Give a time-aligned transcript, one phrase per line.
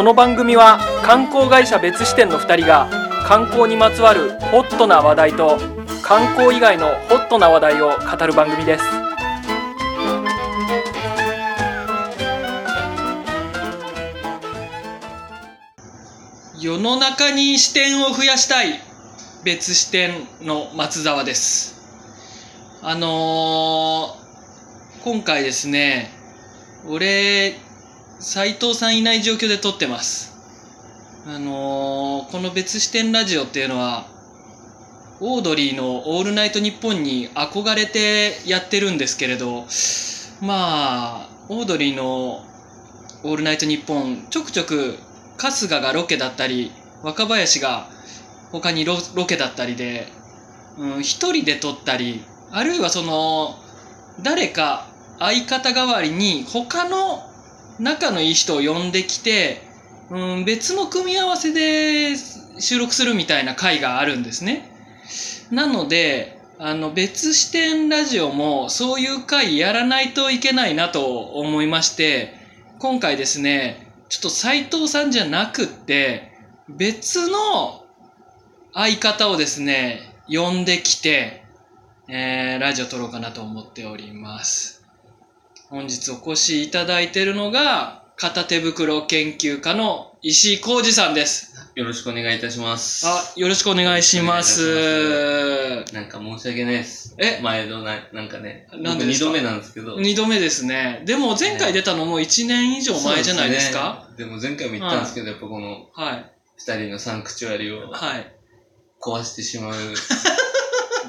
[0.00, 2.88] この番組は観光会社別支店の2人が
[3.26, 5.58] 観光にまつわるホットな話題と
[6.02, 8.84] 観光以外のホットな話題を語る番組です。
[16.58, 18.80] 世の中に視点を増やしたい
[19.44, 21.78] 別支店の松沢です。
[22.80, 26.10] あのー今回ですね
[26.88, 27.69] 俺
[28.22, 30.36] 斉藤さんいない状況で撮ってます。
[31.26, 34.06] あのーこの別視点ラジオっていうのは
[35.20, 39.64] オードリーの「オールナイトニッポン」に憧れてやってるんですけれど
[40.40, 42.44] まあオードリーの
[43.24, 44.98] 「オールナイトニッポン」ちょくちょく
[45.38, 47.88] 春日がロケだったり若林が
[48.52, 50.12] 他にロロケだったりで
[50.78, 53.58] うん一人で撮ったりあるいはその
[54.20, 54.86] 誰か
[55.18, 57.29] 相方代わりに他の
[57.80, 59.62] 仲のいい人を呼んできて、
[60.10, 62.14] うん、別の組み合わせで
[62.58, 64.70] 収録するみたいな回があるんですね。
[65.50, 72.34] なので、あの別視点ラジオもそういう回やらないといけないなと思いまして、
[72.78, 76.32] 今回ですね、ちょっと斉藤さんじゃなくって、
[76.68, 77.86] 別の
[78.74, 81.44] 相方をですね、呼んできて、
[82.08, 84.79] えーラジオ撮ろうかなと思っております。
[85.70, 91.54] 本日お越しいただいているのが、片手袋研究家の石井浩二さんです。
[91.76, 93.06] よろしくお願いいたします。
[93.06, 95.84] あ、よろしくお願いします。
[95.94, 97.14] なんか申し訳ないです。
[97.18, 97.40] え？
[97.40, 99.26] 毎度な、なんかね、なんでですか？
[99.26, 99.98] 度目なんですけど。
[100.00, 101.02] 二度目ですね。
[101.06, 104.08] でも前回出たのも1年以上前じゃないですか？
[104.18, 106.32] ねでも前回も言ったんですけど、やっぱこのはい。
[106.58, 108.34] 二人のサンクチュアリをはい。
[109.00, 109.74] 壊してしまう。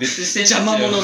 [0.02, 1.04] 別視点邪魔者が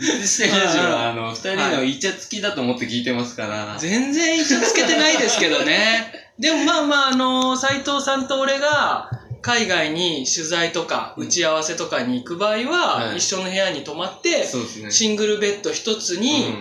[0.00, 3.76] 別視点ラジオは、あの、二人のイチャつきだと思って聞いてますから。
[3.78, 6.12] 全然イチャつけてないですけどね。
[6.36, 9.10] でもまあまあ、あの、斉藤さんと俺が、
[9.42, 14.44] 海外に取材とか打ち合わせとかに行く場合は、はい一緒の部屋に泊まって。
[14.90, 16.52] シングルベッド一つに、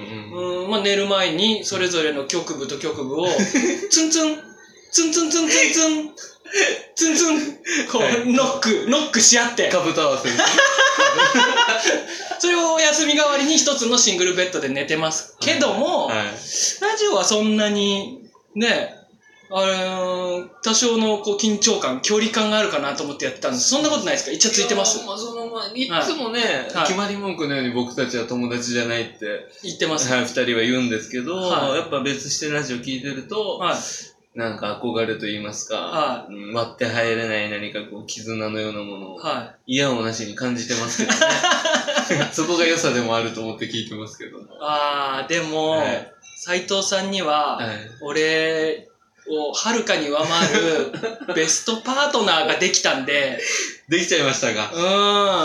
[0.69, 3.27] まあ、寝る前にそれぞれの局部と局部を
[3.89, 4.37] ツンツン
[4.91, 6.34] ツンツンツンツンツン
[6.95, 7.37] ツンツン
[7.91, 8.21] こはい。
[8.21, 9.69] うノックノックし合って。
[9.69, 10.43] かぶと合わせですね。
[12.39, 16.17] それをお休み代わりに一つのシングルベッドで寝てますけども、はい。
[16.81, 18.95] ラジオはそんなにね
[19.49, 23.69] あれー多少のこう緊張感距離感があるかなと思ってやってたんです。
[23.69, 24.31] そんなことないですか？
[24.31, 24.97] イチャついてます？
[24.97, 26.87] いやまあ、その、まあ、いつもね、はい。
[26.87, 30.11] 決まり文句のように僕たちは友達じゃないって、言ってます。
[30.11, 31.75] はい、二人は言うんですけど、はい。
[31.77, 33.75] やっぱ別してラジオ聞いてると、はい
[34.35, 42.29] なんか憧れと言いますか、はうん割って入れない何かこう絆のようなものを、は嫌をなしに感じてますけどね。
[42.33, 44.43] そこが良さでもあると思って聞いてますけども。
[44.43, 47.77] いああでも、はい斉藤さんには、はい。
[48.01, 48.89] 俺
[49.27, 50.91] をはるかに上回る
[51.33, 53.39] ベストパートナーができたんで、
[53.89, 54.69] できちゃいましたが、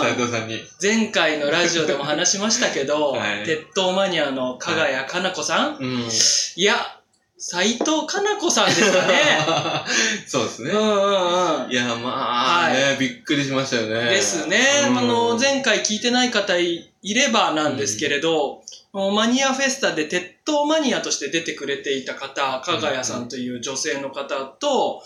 [0.01, 0.15] 斉うん。
[0.15, 0.59] 藤さんに。
[0.81, 6.09] 前回のラジオでも話しましたけど、 はい鉄塔マニアの加賀谷かな子さん、うん。
[6.55, 6.99] いや、
[7.43, 9.15] 斉藤かな子さんですかね。
[10.27, 10.69] そうですね。
[10.69, 11.71] うんうんうん。
[11.71, 14.11] いや、まあ、はいね、びっくりしましたよね。
[14.11, 14.59] ですね。
[14.87, 18.61] うんあの、前回聞いてない方いいればなんですけれど、
[18.93, 25.01] マニアフェスタで鉄塔マニアとして出てくれていた方、加賀谷さんという女性の方と、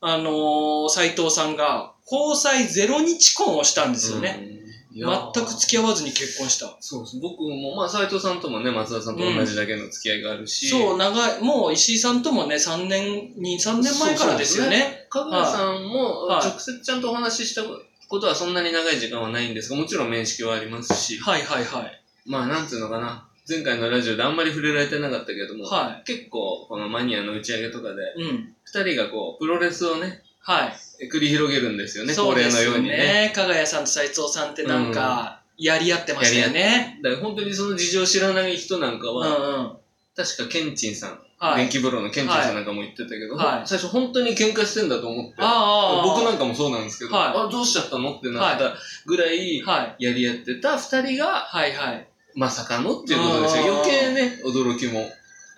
[0.00, 4.38] あの斉藤さんが交際ゼロ日婚をしたんですよね。
[4.40, 4.59] うん。
[4.92, 6.76] 全く付き合わずに結婚した。
[6.80, 7.20] そうです。
[7.20, 10.68] 僕も、まあ、斉藤さんともね、松田さんと同じだけの付き合いがあるし。
[10.68, 15.06] そう、長い、もう石井さんともね、3年に、3年前からですよね。
[15.08, 17.62] かぐやさんも、はい直接ちゃんとお話しした
[18.08, 22.02] ことはそんなに長い時間はないんですが、もちろん面識はありますし、はいはいはい。
[22.26, 23.26] まあ、なんていうのかな。
[23.48, 28.30] 前回のラジオであんまり触れられてなかったけども、は結構、このマニアの打ち上げとかで、い。
[28.30, 28.54] うん。
[28.64, 30.76] 二人がこう、プロレスをね、はい。
[31.08, 32.96] 繰り広げるんですよね、恒例のようにね。
[32.96, 33.32] ね。
[33.34, 36.98] 加賀谷さんと斉藤さんってなんか、やり合ってましたよね。
[37.02, 39.76] だから本当にその事情を知らない人なんかうんうは、ん。
[40.16, 41.56] 確かケンチンさん、はい。
[41.58, 45.36] 電気風呂のケンチンさんなんかも言ってたけど、はい最初本当に喧嘩してんだと思って。
[45.38, 48.74] 僕なんかもそうなんですけど、はいあ、どうしちゃったのってなった
[49.06, 50.04] ぐらい、はい。
[50.04, 52.08] やり合ってた二人が、はいはい。
[52.34, 53.64] まさかのっていうことですよ。
[53.64, 55.06] うん余計ね、驚きも。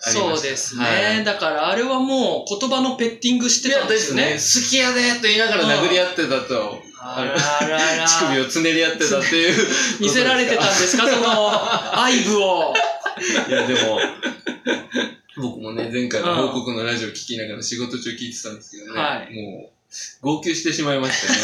[0.04, 0.84] そうですね。
[0.84, 4.36] はいだからあれはもう言葉のペッティングしてたんですよね。
[4.38, 4.64] すね。
[4.64, 8.06] 好きやでと言いながら殴り合ってたと、あららら。
[8.08, 9.66] 乳首をつねり合ってたっていう。
[10.00, 11.06] 見せられてたんですか？
[11.08, 12.74] その愛部を。
[13.48, 14.00] いや、でも、
[15.36, 21.38] 僕もね、前回の報告のラジオ聞きながら仕事中聞いてたんですけどね、はいもう、号泣してしまいましたね。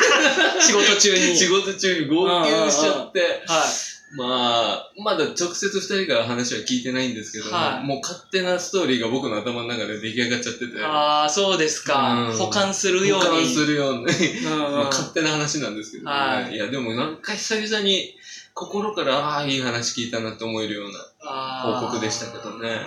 [0.64, 1.36] 仕事中に。
[1.36, 3.64] 仕事中に号泣しちゃって、は
[4.12, 12.28] まあ、まだ直接二人から話は聞いてないんですけど、はいもう勝手なストーリーが僕の頭の中で出来上がっちゃってて、ああ、そうですか。
[12.30, 13.24] うん保管するように。
[13.26, 16.10] 保管するように、うんうんまあ勝手な話なんですけどね。
[16.10, 18.14] はいいや、でもなんか久々に
[18.54, 22.80] 心から、ああ、いい話聞いたなって思えるようなあー報告でしたけどね。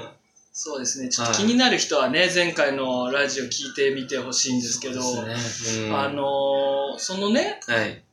[0.53, 1.09] そうですね。
[1.09, 5.89] ちょっとはい気になる人はね、前回のラジオ聞いてみてほしいんですけど、そうですね。
[5.89, 8.03] うんあのーそのね、はい。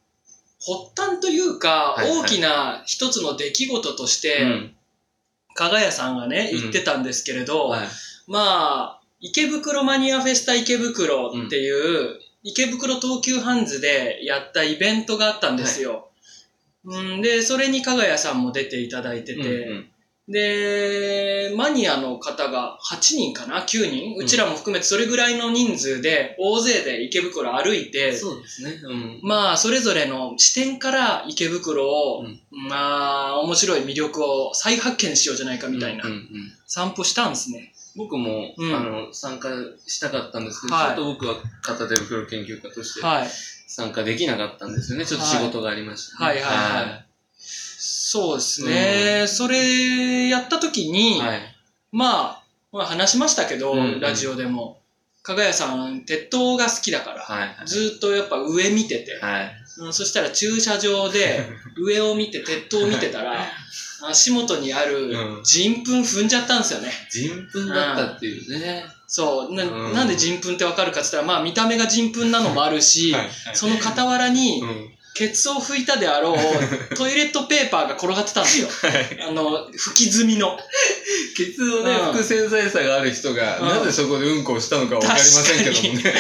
[0.60, 2.20] 発端というか、はいはい。
[2.20, 4.74] 大きな一つの出来事として、うん。
[5.54, 6.60] 加賀谷さんがね、うん。
[6.60, 7.88] 言ってたんですけれど、はい。
[8.26, 16.10] まあ、池袋マニアフェスタ池袋っていう、池袋東急ハンズでやったイベントがあったんですよ。
[16.84, 19.90] うん、で、それに加賀谷さんも出ていただいてて、うんうん
[20.28, 24.16] で、マニアの方が8人かな ?9 人？
[24.16, 28.78] うちらも含めてそれぐらいの人数で、大勢で池袋歩いて、そうですね。
[28.84, 29.20] うん。
[29.22, 36.04] まあ、それぞれの視点から池袋を、うんまあ、面白い魅力を再発見しようじゃないかみたいな、
[36.66, 37.72] 散歩したんですね。
[37.96, 39.48] 僕も、うんあの、参加
[39.86, 43.28] したかったんですけど、はいちょっと僕は片手袋研究家としてはい。
[43.66, 45.06] 参加できなかったんですよね。
[45.06, 47.07] ちょっと仕事がありました、はいはいはい
[48.10, 49.26] そうですね。
[49.26, 51.40] それやった時に、はい。
[51.92, 54.80] まあ、まあ話しましたけど、うんうんラジオでも。
[55.22, 57.66] 加賀谷さん、鉄塔が好きだから、はい。
[57.66, 59.50] ずーっとやっぱ上見てて、はい。
[59.80, 63.46] うんそしたら駐車場で 上を見て鉄塔を見てたら、
[64.02, 66.90] 足元にあるうん人糞踏んじゃったんですよね。
[67.10, 68.86] 人糞だったっていうね。
[69.06, 69.54] そう。
[69.54, 74.97] な,、うんなんで人糞ってわかるかって言ったら、まあ見た目が人糞なのもあるし、はいその傍らにう、ん。
[75.18, 76.36] ケツを拭いたであろう
[76.94, 78.68] トイレットペーパーが転がってたんですよ。
[78.68, 79.18] はい。
[79.28, 80.56] あの、拭き済みの。
[81.36, 86.14] ケツをね、うん拭く繊細さがある人が、うんなぜそこでうんこをしたのかわかりませんけどもね。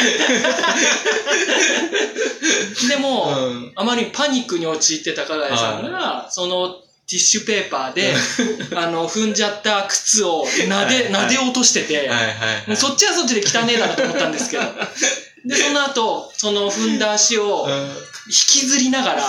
[2.88, 3.72] でも、うん。
[3.76, 6.70] あまりパニックに陥ってた加賀谷さんが、その
[7.06, 8.14] ティッシュペーパーで、
[8.74, 12.26] あの、踏んじゃった靴を撫で、はいはい撫で落としてて、はいはい
[12.66, 12.76] はい。
[12.76, 14.64] そっちはそっちで汚ねえだろうと思ったんですけど。
[15.48, 17.88] で、その後、その踏んだ足をうん
[18.30, 19.22] 引きずりながら、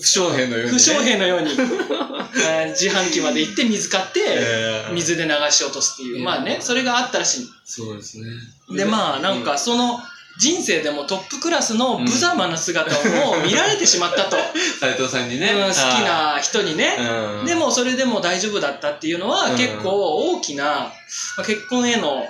[0.00, 0.72] 不祥兵のように、ね。
[0.72, 6.18] 不祥兵のように、えー自販機まで行って水買って、えー水で流し落とすっていう。
[6.18, 7.46] えーまあね、それがあったらしい。
[7.64, 8.26] そうですね。
[8.70, 9.98] で、まあ、なんか、その、
[10.38, 14.36] 人生でもトップクラスの無様な姿をもう見られてしまったと。
[14.78, 15.52] 斉藤さんにね。
[15.52, 16.96] うん好きな人にね。
[16.98, 20.92] なで、もそれでも大丈夫だったっていうのはうん結構大きな、ま
[21.38, 22.22] あ結婚への、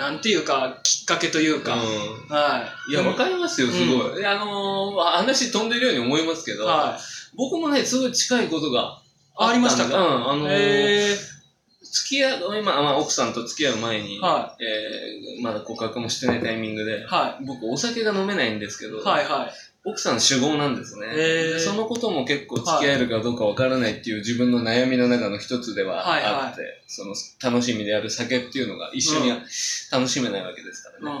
[0.00, 1.78] なんていうか、きっかけというか、う
[2.32, 2.90] はい。
[2.90, 2.92] ん。
[2.92, 4.24] いや、わかりますよ、すごい。
[4.24, 7.36] あのー、話飛んでるように思いますけど、はい。
[7.36, 8.98] 僕もね、すごい近いことが
[9.38, 9.96] ありましたか？
[9.96, 11.16] うん、あのー、え
[11.82, 19.02] 付き合う、今、まあ、奥さんと付き合う前に、ー、はえー、まだ告白もしてないタイミングでい。、は僕、お酒が飲めないんですけど、い。
[19.02, 19.24] はい。
[19.24, 19.52] はい。
[19.84, 21.06] 奥さん酒豪なんですね。
[21.06, 29.42] へーそのことも結構付き合えるかどうかわからないっていう自分の悩みの中の一つでははいはいあって、その楽しみである酒っていうのが一緒にうん
[29.90, 31.18] 楽しめないわけですからね。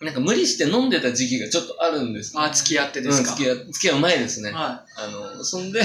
[0.00, 0.06] うん。
[0.06, 3.30] なんか無理して飲んでた時期がちょっとあるんですよあ、付き合ってですか？
[3.30, 4.50] うん、付き合う、付き合う前ですね。
[4.50, 5.80] はあの、そんで。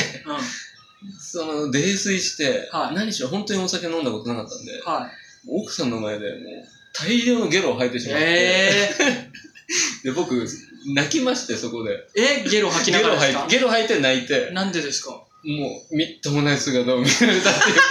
[1.22, 5.12] その、泥酔して、はい何しろ本当にお酒飲んだことなかったんで、はい。
[5.48, 6.40] 奥さんの前でもう
[6.94, 8.90] 大量のゲロを吐いてしまって、え
[10.04, 10.48] で、僕、
[10.96, 11.92] 泣きまして、そこで。
[12.16, 13.40] ー、え、ゲロ吐きながらですか？
[13.42, 15.12] 吐いて、ゲロ吐いて泣いて、なんでですか？
[15.42, 17.82] もう、みっともない姿を見られたっていうこ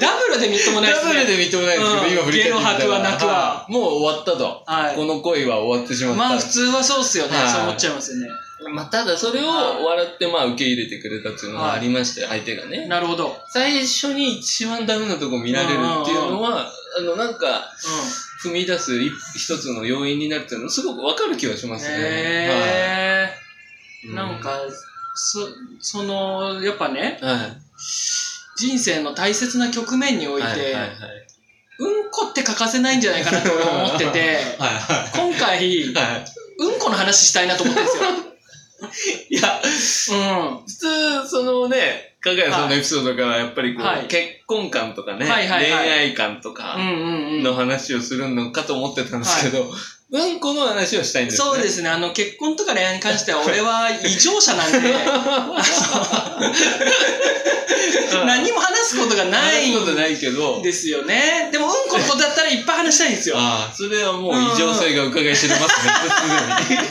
[0.00, 1.12] ダブルでみっともないで、ですね。
[1.12, 4.62] ダブルでみっともないですけど、うん今振り返ってみたらゲロ吐くわ泣くわはいもう終わったと。
[4.66, 4.96] はい。
[4.96, 6.18] この恋は終わってしまった。
[6.18, 7.36] まあ普通はそうっすよね。
[7.36, 8.28] はいそう思っちゃいますよね。
[8.72, 9.46] まあ、ただそれを
[9.84, 12.86] 笑って、まあ、受け入れてくれたっていうのがありまして、相手がね。
[12.86, 13.26] なるほど。
[13.26, 13.32] うん。
[13.50, 17.70] 最初に一番ダメなとこ見られるっていうのは、あの、なんか、
[18.48, 21.94] 踏み出す一一つの要因になるっていうのはすごくわかる気はしますね。
[21.98, 23.30] へ
[24.04, 24.14] はいー。
[24.14, 24.60] なん、か、
[25.14, 25.48] そ、
[25.80, 27.34] その、やっぱね、はい。
[27.34, 27.56] はい
[28.56, 30.92] 人生の大切な局面において、はいはいはい。
[31.78, 36.24] うんこって欠かせないんじゃないかなと俺は思ってて、 は今回、いはい。
[36.58, 37.88] うんこの話したいなと思ってるん
[39.28, 40.16] いや、ですよ。
[40.56, 40.66] うん。
[40.66, 44.06] 普通、そのね、かがやさんのエピソードからやっぱりこう、はい。
[44.06, 45.88] 結婚観とかね、はいはいはい。
[45.88, 46.76] 恋愛観とうんか。
[46.78, 49.70] の話をするのかと思ってたんですけど、
[50.12, 50.40] うん。
[50.40, 51.26] この話をしたいん。
[51.26, 51.44] ですね。
[51.44, 51.88] そうですね。
[51.88, 54.72] あの、結婚とか恋愛に関しては俺は異常者なん。
[54.72, 54.78] で、
[58.24, 61.48] 何も話すことがない話すことないけど、ですよね。
[61.50, 61.72] でも、うん。
[61.90, 63.16] このことだったらいっぱい話したいん。
[63.16, 63.36] ですよ。
[63.36, 65.86] ああ、それはもう異常性が伺い知れます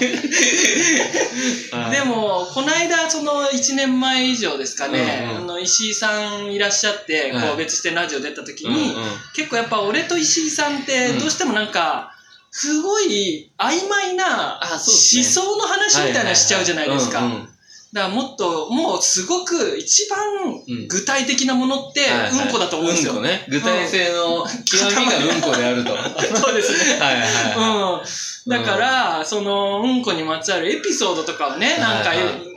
[0.01, 2.03] ね、で。
[2.03, 5.29] も、この間、その1年前以上ですかね、うん。
[5.29, 5.37] うん。
[5.37, 6.51] あの石井さん。
[6.51, 8.73] いらっしゃって、こう別視点ラジオ出た時うん。
[8.73, 8.81] うん。
[8.81, 8.95] に、
[9.33, 10.79] 結構やっぱ俺と石井さん。
[10.79, 11.71] ってどうしてもなん。
[11.71, 12.14] か、
[12.57, 17.19] すごい曖昧な思想の話みたいなのしちゃうじゃないですか。
[17.19, 17.49] うんうん
[17.95, 20.19] からもっと、もうすごく一番
[20.67, 23.13] うん具体的なものって、うんこだと思うんですよ。
[23.13, 23.45] うんこね。
[23.49, 25.91] 具体性の極みがうんこであると。
[25.93, 26.99] は いそうですね。
[26.99, 28.01] はいは
[28.45, 28.51] うん。
[28.51, 32.11] だから、その、うんこにまつわるエピソードとかをね、なんか、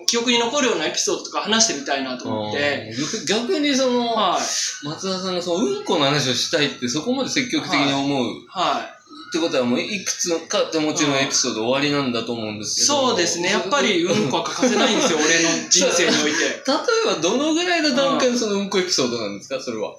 [0.06, 2.28] 記憶に残るようなエピソードとか話してみたいなとい。
[2.28, 4.86] 思って、うん逆逆にその、はい。
[4.86, 8.97] 松田さんのそのうんこの話をしたいってそこまで積極的に思うはい。
[9.28, 13.08] ってことはもういくつかってもちろんエピソード終わりなんだと思うんですけど。
[13.08, 13.50] そうですね。
[13.50, 16.38] やっぱりうんこは欠かせないんですよ、 俺の人生において。
[16.44, 16.62] 例え
[17.06, 19.92] ばどのぐらいの段階でそのうんこエピソードなんですかそれは？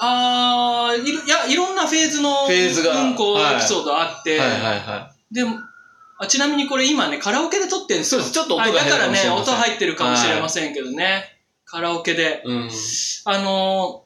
[0.00, 5.58] あーいろ、いや、いろんなフェーズのフェーズがうんこエピソードあって、はいはいはでも、
[6.18, 8.20] あちなみにこれ今ね、カラオケで撮ってるんですよ。
[8.20, 11.38] そうですちょっと音がはい、だからね、入るかもしれません音入ってるかもしれませんけどね。
[11.64, 12.42] カラオケで。
[12.44, 12.48] い。
[12.48, 12.70] うん。
[13.24, 14.04] あのー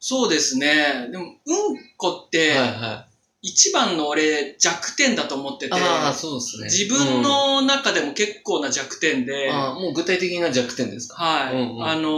[0.00, 1.08] そうですね。
[1.10, 1.32] でも、うん
[1.96, 3.07] こって、はいはい。
[3.40, 6.64] 一番の俺弱点だと思ってて、ああ、そうですね。
[6.64, 11.22] 自分の中でも結構な弱点で、うん、ああ、もう具体的な弱点ですか？
[11.22, 11.54] はい。
[11.54, 12.08] うんうんあの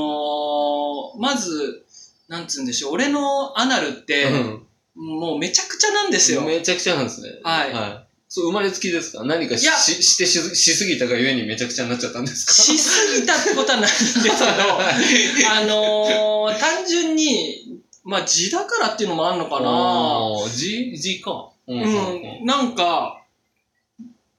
[1.16, 1.84] ーまず、
[2.28, 4.66] なんつうんでしょう、俺のアナルって、うん。
[4.96, 6.42] もうめちゃくちゃなんですよ。
[6.42, 7.30] めちゃくちゃなんですね。
[7.42, 8.06] はいはい。
[8.28, 9.24] そう、生まれつきですか？
[9.24, 12.52] 何かしししてししすぎたがゆえにめちゃくちゃになっちゃったんですか？
[12.52, 14.34] しすぎたってことはないんですけど、
[15.50, 17.69] あのー単純に、
[18.04, 19.68] まあ字だからっていうのもあんのかな。
[19.68, 21.50] ああ、G、G か。
[21.66, 23.20] ううん、なんか、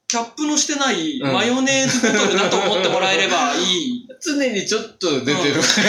[0.08, 4.08] キャップのしてないうんマヨネーズボトルだと思ってもらえればいい。
[4.22, 5.82] 常にちょっと出てる感じです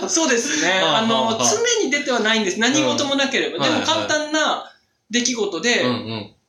[0.00, 0.80] か、 そうですね。
[0.80, 2.60] あの、常に出てはないんです。
[2.60, 3.56] 何事もなければ。
[3.56, 4.70] うんでも簡単な
[5.10, 5.84] 出来事で。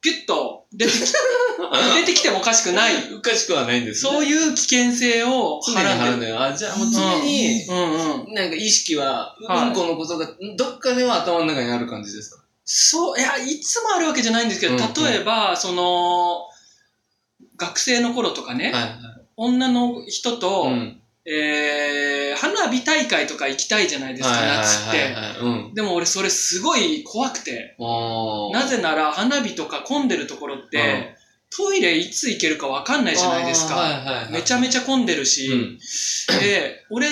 [0.01, 0.99] ピュッと出てき、
[1.95, 3.13] 出てきてもおかしくない。
[3.13, 4.11] おかしくはないんですね。
[4.11, 5.89] そういう危険性を払ってる。
[5.89, 6.41] 払うんだよ。
[6.41, 8.33] あ、じゃあもう常に、うんうん。
[8.33, 12.41] なんか意識は、はいうんこのことが、どっかでは頭の中にある感じですか？
[12.63, 16.47] そう、いや、いつもあるわけじゃないんですけど、うんうん例えば、その、
[17.57, 18.91] 学生の頃とかね、はいはい。
[19.35, 21.00] 女の人と、うん。
[21.33, 25.15] えー、花火大会とか行きたいじゃないですか、夏って。
[25.73, 27.75] でも俺それすごい怖くて。
[28.53, 31.15] なぜなら花火とか混んでるところって、
[31.53, 34.27] トイレいつ行けるかわかんないじゃないですか。
[34.31, 35.77] めちゃめちゃ混んでるし、うん。
[36.39, 37.07] で、俺、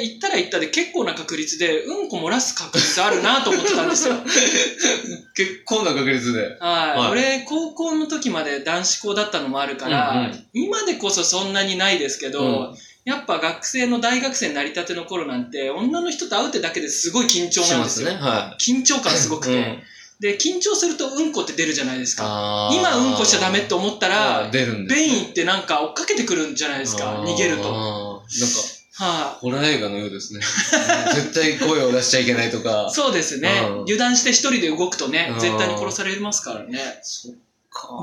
[0.00, 4.14] 行ったら行ったで結構な確率で、うんこ漏らす確率あるなと思ってたんですよ。
[5.34, 6.40] 結構な確率で。
[6.40, 7.10] はい、はい。
[7.10, 10.46] 俺、高校の時まで男子校だったのもあるから、うんうん。
[10.52, 12.76] 今でこそそんなにないですけど、うん
[13.10, 18.10] やっぱ学生の大学生になりたての頃なんて、女の人と会うってだけですごい緊張なんですすよ。
[18.10, 18.14] ね。
[18.14, 19.48] は緊張感すごくい。
[19.48, 19.82] て、うん
[20.20, 22.70] で、緊張するとうんこって出るじゃないですか。
[22.72, 27.62] 今うんこしちゃダメって思ったら、出るんです、便意ってなんか追っかけてくるんじゃないですか、逃げると。
[27.62, 28.20] なん
[29.00, 30.40] か、ホラー映画のようですね。
[31.14, 32.90] 絶対声を出しちゃいけないとか。
[32.92, 36.78] そうですね、うん油断して一人で動くとねう、ん絶対に殺されますからね。
[37.02, 37.38] そっか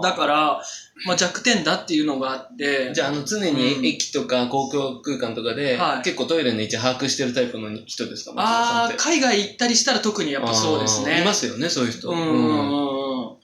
[0.01, 0.61] だから、
[1.05, 8.33] まあ、弱点だっていうのがあって、じゃあ、あの、常うんに駅とか公共空間とかで、はい結構トイレの位置把握してるタイプの人ですか？
[8.37, 8.93] ああ。
[8.97, 11.21] 海外行ったりしたら特にやっぱそうですね。
[11.21, 12.09] いますよね、そういう人。
[12.09, 13.37] うんうんうんうん。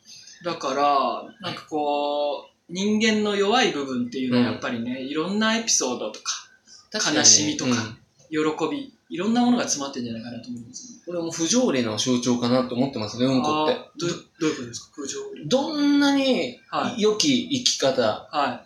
[0.46, 7.98] だから、なんかこう、人間の弱い部分っていうのはやっぱりね、いろんなエピソードとか、悲しみとかうん
[8.30, 8.40] 喜
[8.72, 11.00] び、いろんなものが詰まってんじゃないかなと思います、ね。
[11.06, 14.14] これはもう不条理の象徴かなと思ってますね、うんこってどど
[14.48, 14.96] ういうことですか？
[14.96, 17.02] 空情どんなにはい。
[17.02, 18.66] 良き生き方、は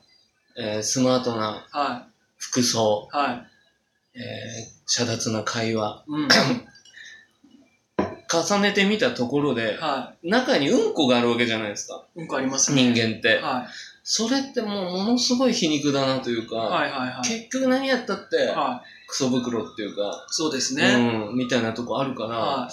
[0.58, 0.62] い。
[0.62, 3.17] えースマートなは服装、い。
[3.17, 3.48] はい。
[4.15, 4.24] えー、
[4.86, 6.27] 遮奪な会話、うん。
[8.29, 12.06] 重ねてみたところで、は中にうんこがあるわけじゃないですか。
[12.15, 12.22] い。
[12.22, 12.91] うんこありますね。
[12.91, 13.38] 人間って。
[13.38, 13.67] はい。
[14.03, 17.27] それってもうものすごい皮肉だなというか、はいはいはい。
[17.27, 18.96] 結局何やったって、はい。
[19.07, 21.29] クソ袋っていうか、そうですね。
[21.29, 22.69] うん、みたいなとこあるから、は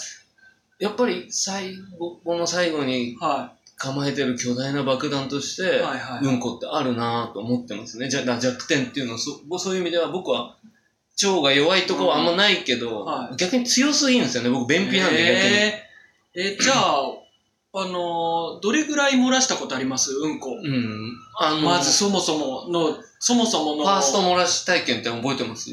[0.80, 3.16] やっぱり最後、この最後に
[3.76, 5.62] 構えてる巨大な爆弾としい。
[5.62, 6.24] て、はいはい。
[6.24, 8.08] うんこってあるなと思ってますね。
[8.08, 10.56] じゃあ弱点っていうのはそ、そういう意味では僕は、
[11.22, 14.50] 腸が弱いとこはあんまないけど、うんはい逆に強すぎるんですよね。
[14.50, 15.34] 僕、便秘なんで逆に。
[15.34, 17.04] えー、え、じゃあ、
[17.76, 20.12] あのー、どれぐらい漏らしたことあります？
[20.12, 20.50] うんこ。
[20.60, 21.12] うん。
[21.38, 25.70] あの、まずそもそもの、そもそもの、ファースト漏らし体験って覚えてます？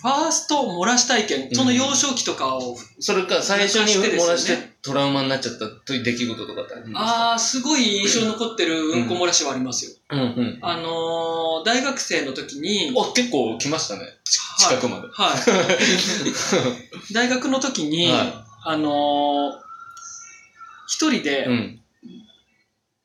[0.00, 7.32] ファースト漏らし体験、その幼少期とかを、それか最初に漏らしてトラウマになっちゃったという出来事とかってありますか？
[7.32, 9.92] あー、すごい印象に残ってるうんこ漏らしはありますよ。
[10.10, 10.58] うんうん。
[10.60, 14.02] あのー、大学生の時に、お、結構来ましたね。
[14.24, 15.06] ち近くまで。
[15.12, 15.38] はい。
[17.14, 19.52] 大学の時に、はあのー、
[20.88, 21.78] 一人で、うん。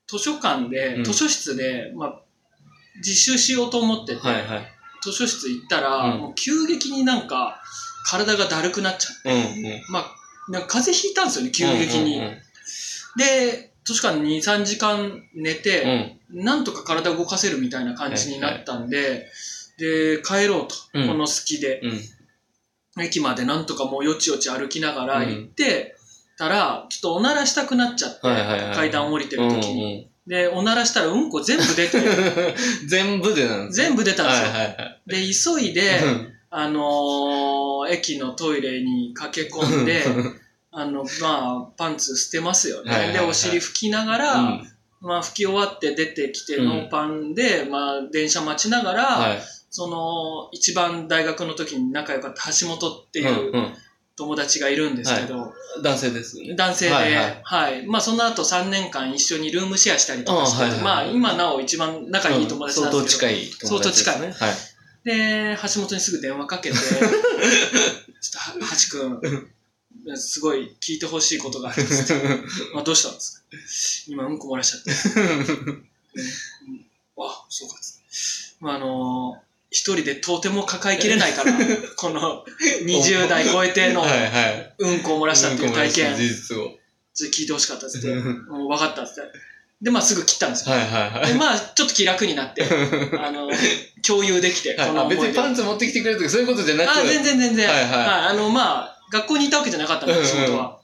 [0.07, 2.21] 図書館で、うん図書室で、まあ、
[2.97, 4.73] 自習しようと思ってて、はいはい。
[5.11, 7.61] 図書室行ったら、うんもう急激になんか
[8.05, 9.81] 体がだるくなっちゃって、うんうん。
[9.89, 12.17] まあ、なんか風邪ひいたんですよね、急激に。
[12.17, 12.37] うんうんうん
[13.17, 16.43] で、確かに2、3時間寝うて、ん。
[16.43, 19.25] なんとか体を動かせるみたいな感じになったんで、
[19.79, 21.81] で、帰ろうと、うんこの隙で。
[21.81, 23.03] うん。
[23.03, 25.95] 駅までなんとかもうよちよち歩きながら行って
[26.37, 30.11] たら、ちょっとおならしたくなっちゃって、はいはいはい階段降りてる時に。
[30.27, 30.35] に。
[30.35, 31.99] で、おならしたらうんこ全部出て、
[32.87, 34.43] 全部でなんです全部出たんですよ。
[34.43, 35.01] はいはいはい。
[35.07, 35.99] で、急いで、
[36.49, 40.03] あのー駅のトイレに駆け込んで、
[40.71, 42.91] あの、まあ、パンツ捨てますよね。
[42.91, 49.43] はいはいはいで、お尻拭きながら、うんまあ、拭き終わって出てきて、うんノーパンで、まあ、電車待ちながら、はい。
[49.69, 53.73] その、一番大学の時に仲良かった橋本っていううん
[54.17, 56.55] 友達がいるんですけど、うん男性ですね。
[56.55, 64.31] 男性で、ははいいはいまあ、その後3年間一緒にルームシェアしたりとかして、あはいはいまあ、今なお一番仲いい友達なん相当ですけど、近い友達ですね。
[64.31, 64.55] はい。
[65.03, 67.01] で、橋本にすぐ電話かけて、 ちょっ
[68.31, 69.17] とは、はちくん、
[70.17, 72.13] すごい聞いてほしいことがあるっつって、
[72.73, 73.37] まあ、どうしたんです
[74.07, 74.11] か？
[74.11, 74.91] 今、うんこ漏らしちゃって。
[75.69, 75.87] うん
[77.19, 77.75] あ、そうか。
[78.61, 81.53] まあ、あのー一人でとても抱えきれないから、
[81.97, 82.45] この
[82.85, 84.73] 20代超えてのはいはい。
[84.79, 86.77] うんこを漏らしたっていう体験、事実を。
[87.33, 89.21] 聞いてほしかったっつって、はいもう分かったっつって。
[89.81, 90.75] で、まあすぐ切ったんですよ。
[90.75, 91.27] はいはい。
[91.27, 92.63] で、まあちょっと気楽になって、
[93.19, 93.49] あの、
[94.05, 97.69] 共有できて、このあ思い出別にパンツ持ってきてくれるとかそういうことじゃなくあ、全然全然。
[97.69, 97.89] はいはい
[98.29, 100.79] あの、まあ、学校にいたわけじゃなかったんです、仕事は。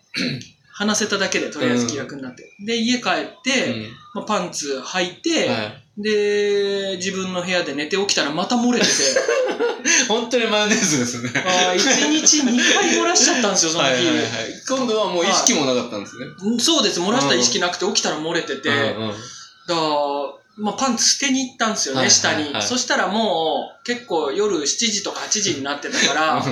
[0.72, 2.52] 話せただけで、とりあえず気楽になって。
[2.60, 8.92] で、家帰って、うんまあ、パンツ履いて、はいで、自分の部屋で寝て起きたらまた漏れてて、
[10.08, 11.32] 本当にマヨネーズですね。
[11.36, 13.92] ああ、1日2回漏らしちゃったんですよ、その日。
[13.92, 14.28] はいはいはい。
[14.68, 16.26] 今度はもう意識もなかったんですね。
[16.42, 18.80] うんそうです、漏らした意識なくて起きたら漏れてて、うんう
[19.12, 19.14] ん
[19.68, 19.76] だ
[20.56, 26.46] まあ、パンツ捨てに行ったんですよね、はい下に、はいはいそしたらもう、結構夜7時とか8時になってたから、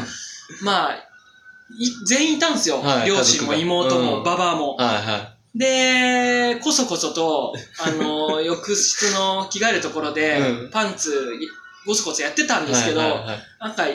[0.62, 0.96] まあ、
[1.78, 2.82] い全員いたんですよ。
[2.82, 4.76] はい両親も妹も、うんババアも。
[4.76, 11.34] はいはで、こそこそと、あの、 浴室の着替えるところで、うんパンツ、
[11.86, 12.68] ごそごそやってたんい。
[12.68, 13.86] ですけど、なんか、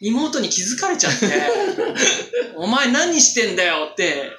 [0.00, 1.26] 妹に気づかれちゃって、
[2.56, 4.30] お前何してんだよって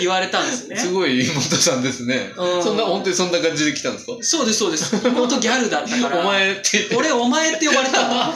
[0.00, 0.76] 言われたんですね。
[0.76, 2.32] すごい妹さんですね。
[2.36, 4.12] うんそんな、本当にそんな感じで来たんですか？
[4.22, 4.96] そうです、そうです。
[5.06, 6.20] 妹ギャルだったから。
[6.20, 6.88] お前って。
[6.96, 8.34] 俺、お前って呼ばれたの。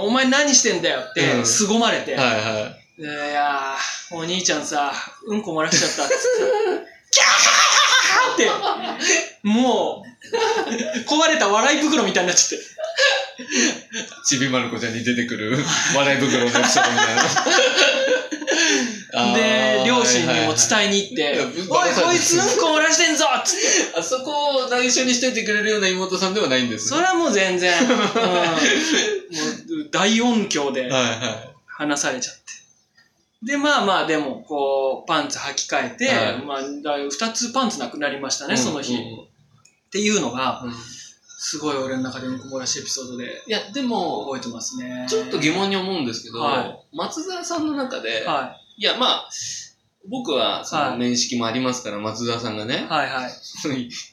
[0.00, 2.14] お前何してんだよって、うん凄まれて。
[2.16, 2.85] はいはい。
[2.98, 4.90] でいやー、お兄ちゃんさ、
[5.26, 6.86] うんこ漏らしちゃったっつって。
[7.12, 8.50] キャーって、
[9.42, 12.66] もう、壊れた笑い袋みたいになっちゃって。
[14.24, 15.58] ちびまる子ちゃんに出てくる
[15.94, 17.22] 笑い袋のエピソードみたいな。
[19.12, 23.60] あーで、両親にも伝えに行って、おい、こいつうんこ漏らしてんぞっつっ
[23.92, 23.98] て。
[23.98, 26.96] あそこを内緒にしといてくれるような妹さんではないんですね。
[26.96, 28.08] それはもう全然、うん、もう
[29.90, 32.65] 大音響ではいは話されちゃって。
[33.42, 38.48] で、まあまあ、でも、こう、パンツ履き替えて、はいまあ、だ二つパンツなくなりましたい。
[38.48, 38.94] ね、その日。
[38.94, 39.26] うん
[39.86, 40.72] っていうのが、うん
[41.38, 45.06] すごい俺の中でうんこ漏らしエピソードでいや、でも、覚えてますね。
[45.08, 49.30] ちょっと疑問に思うんですけど、は松沢さんの中で、はいや、まあ、
[50.08, 53.32] 僕はそはいの面識もありますから、松沢さんがねい。、はいはい。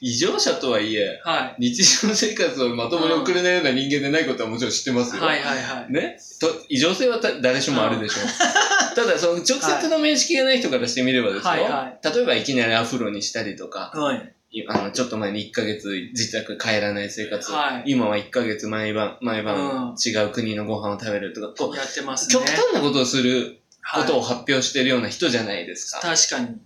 [0.00, 1.70] 異常者とはいえ、はい。
[1.70, 5.22] 日常生活をまともに送れないような人間でないことはもちろん知ってますよ。
[5.22, 5.92] はいはいはい。
[5.92, 8.24] ねと異常性はた誰しもあるでしょう。
[8.94, 14.34] ただ、その直接の面識がない人からしてみればですよ、はいは例えばいきなりアフロにしたりとか、はい。
[14.56, 22.34] いあのちょっと前に1ヶ月自宅帰らない生活を、はい今は1ヶ月毎晩、毎晩うん違う国のご飯を食べるとか、こうやってますね。
[22.34, 26.00] 極端なことをするはいことを発表してるような人じゃないですか。
[26.00, 26.56] 確かに。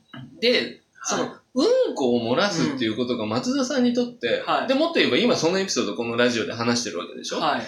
[0.40, 7.62] で、その、うんこを漏らすっていうことが松田さんにとって、はいで、もっと言えば今そのエピソードこのラジオで話してるわけでしょ、はい。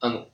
[0.00, 0.26] あの、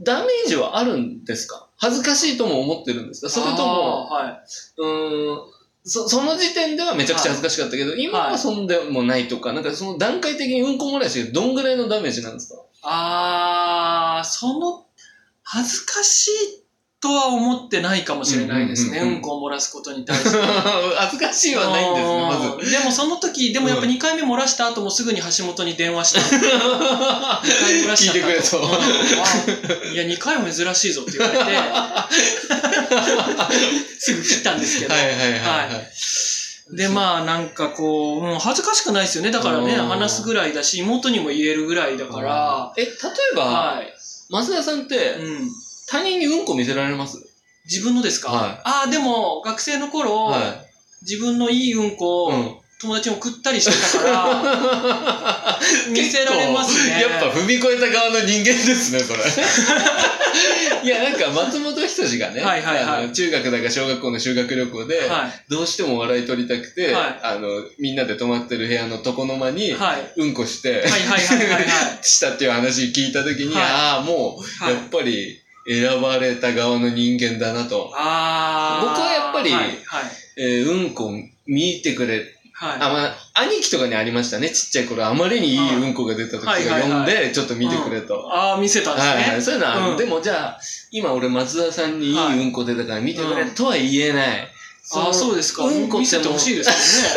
[0.00, 1.67] ダメージはあるんですか？
[1.78, 3.22] 恥ずかしいとも思ってるんです。
[3.22, 4.40] かそれとも、はい。
[4.78, 5.38] うーん、
[5.84, 12.60] そその時点ではめちゃくちゃ恥ずかしかったけど、今はそんでもないとか、なんかその段階的にうんこ漏らしがどんぐらいのダメージなんですか？
[12.82, 14.86] あー、その、
[15.42, 16.32] 恥ずかしい
[17.00, 18.98] とは思ってないかもしれないですね。
[18.98, 20.30] うんうんこを漏らすことに対して。
[20.98, 22.66] 恥ずかしいはないんですね、まず。
[22.66, 22.72] ず。
[22.72, 26.20] でもその時、でもやっぱうん2回目漏らした後もすぐに橋本に電話した。
[26.20, 26.50] 2回
[27.82, 28.60] 漏らした聞いてくれと
[29.92, 31.44] いや、2回も珍しいぞって言われて、
[33.98, 34.94] すぐ切ったんですけど。
[34.94, 35.68] はいはいはいは
[36.72, 36.76] い。
[36.76, 39.30] で、まあ、なんかこう、もう恥ずかしくないですよね。
[39.30, 42.92] だからね、うん話すぐらいだし、妹にも言えるぐらいだから、え、例え
[43.36, 43.94] ば、はい。
[44.30, 45.50] 増田さんって、うん。
[45.90, 47.24] 他人にうんこ見せられます？
[47.64, 50.64] 自分のですか、はいああ、でも、学生の頃、は
[51.02, 52.34] 自分のいいうんこを、い。
[52.34, 52.54] うん。
[52.80, 55.58] 友達に送ったりしてたから、
[55.90, 57.00] 見せられますね。
[57.00, 59.18] やっぱ踏み越えた側の人間ですね、それ。
[60.84, 65.50] いや、なんか松本人志がね、はいはいはいあの中学だか小学校の修学旅行で、はい。
[65.50, 67.48] どうしても笑い取りたくて、はいあの、
[67.80, 70.12] みんなで泊まってる部屋の床の間に、はい。
[70.20, 70.84] うんこして。
[72.02, 77.92] したっていう話聞いたときに、はいああ、もう、はいやっぱり選ばれた側の人間だなと。
[77.94, 79.64] あー僕はやっぱりはい。
[79.64, 79.78] はい。
[80.38, 81.10] えーうんこ
[81.46, 82.34] 見てくれ。
[82.52, 82.76] はい。
[82.80, 84.50] あ、まあ、兄貴とかにありましたね。
[84.50, 88.28] ちっちゃい頃、あまりにいいうんこが出た時とかはいはいはい呼んで、ちょっと見てくれと。
[88.34, 89.12] ああ、見せたんですね。
[89.14, 89.42] はいはい。
[89.42, 94.48] そういうのはうんでもじゃあ、今俺松田さんにいいはいうんこ出たから見てくれうんとは言えない。
[94.94, 95.64] ああ、そうですか。
[95.64, 96.70] うんこ見せてほしいです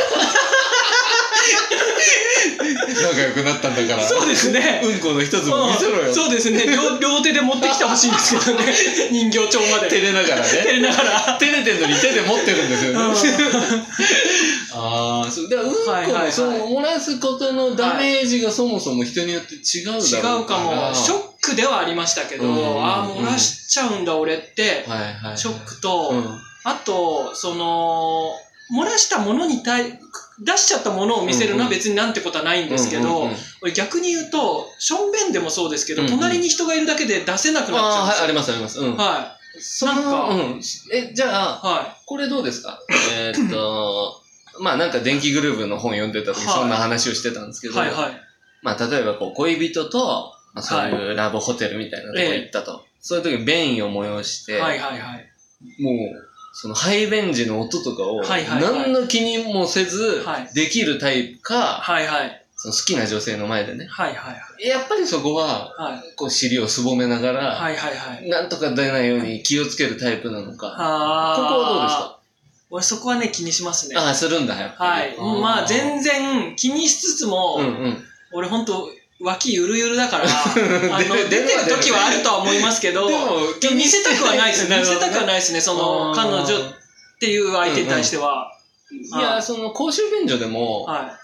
[3.03, 4.07] 仲良くなったんだから。
[4.07, 4.81] そうですね。
[4.83, 6.07] うんこの一つも見せろよ。
[6.07, 6.99] うんそうですね両。
[6.99, 8.65] 両手で持ってきてほしいんですけどね。
[9.11, 9.89] 人形町まで。
[9.89, 10.71] 照れながら照ね。
[10.73, 11.37] れながら。
[11.39, 12.99] 照れてんのに手で持ってるんですよね。
[12.99, 13.11] うん
[14.73, 15.49] ああ、そう。
[15.49, 20.35] だから、うんこはいはいはいの、その、漏らすことのダメージがそもそも人によって違うだろう違から。
[20.35, 20.93] うかも。
[20.95, 25.37] ショックではありましたけど、うんうんうんああ、漏らしちゃうんだ俺って、はいはい。
[25.37, 26.39] ショックと、うん。
[26.63, 28.31] あと、その、
[28.73, 29.99] 漏らしたものに対、
[30.43, 33.29] 出しちゃったものを見せるのは別になんてことはないんですけど、
[33.75, 38.79] 逆に言うと、しょんべんでもそうですけど、うんうん隣に人がいるだけで出せなくなっちああ、はい、あゃうんりますあります。
[38.79, 38.91] うん。
[38.91, 39.05] ですよ。
[39.05, 40.61] はそのなんかうん。
[40.93, 41.67] え、じゃあ、い。
[41.67, 42.79] はこれどうですか？
[43.13, 44.21] えーっと、
[44.59, 47.71] まあなんか電気グループの本読んでた時はいそんな話をしてたんですけい。
[47.71, 48.21] ど、はいはい。
[48.63, 52.83] まあ例えばこう恋人と、まあ、そういうラブホテルみたいなとこ行ったと。
[52.99, 55.31] そういう時に便意を催して、はいはいはい。
[55.81, 62.37] もう、その排便時の音とかを、何の気にもせずはい、できるタイプか、はいはい。
[62.55, 63.87] その好きな女性の前でね。
[63.89, 64.67] はいはいはい。
[64.67, 68.29] やっぱりそこは、はいこう尻をすぼめながら、はいはいはい。
[68.29, 70.67] なんとか出ないように気をつけるタイプなのか。
[70.69, 72.17] ここはどうですか？
[72.69, 73.95] 俺そこはね、気にしますね。
[73.97, 75.17] ああ、するんだ、やっぱり。
[75.17, 75.41] はい。
[75.41, 78.03] まあ全然気にしつつも、うんうん。
[78.33, 78.89] 俺ほんと
[79.21, 80.25] 脇ゆるゆるだから、
[80.95, 83.07] あの、で出てる時はあるとは思いますけど、
[83.59, 84.67] でも見せたくはないです。
[84.67, 85.25] 見せたくはい。
[85.27, 86.47] ないですね、その、彼女っ
[87.19, 88.57] ていう相手に対しては。
[88.91, 91.17] いや、その公衆便所でも、は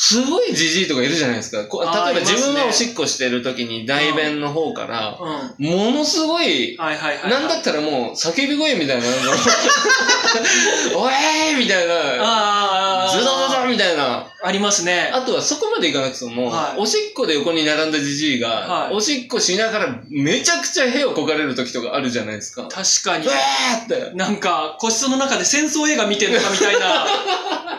[0.00, 1.64] すごいじじいとかいるじゃないですか。
[1.64, 5.18] こ例えば自分がおしっこしてる時に大便の方から。
[5.58, 6.76] ものすごい。
[6.78, 9.04] なんだったらもう叫び声みたいな、
[10.96, 14.24] おえーみたいな、ズドズドみたいな。
[14.40, 15.10] ありますね。
[15.12, 22.68] あとはそこまでいかなくても、はいおしっこで横に並んだじじいが、はいおしっこしながらめちゃくちゃ屁をこかれる時とかあるじゃないですか。
[22.70, 23.34] 確かにうわ。
[23.34, 24.16] ーって。
[24.16, 27.04] なんか、個室の中で戦争映画見てるのかみたいな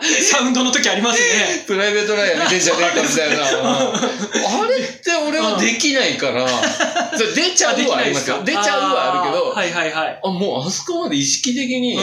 [0.30, 1.64] サウンドの時ありますね。
[1.66, 3.44] プライベートライアー見てんじゃねえかみたいな。
[3.44, 8.42] あれって俺はできないから、それ出ちゃうはありますよ。
[8.44, 10.20] 出ちゃうはあるけど、はいはいはい。
[10.22, 11.98] あ、もうあそこまで意識的に。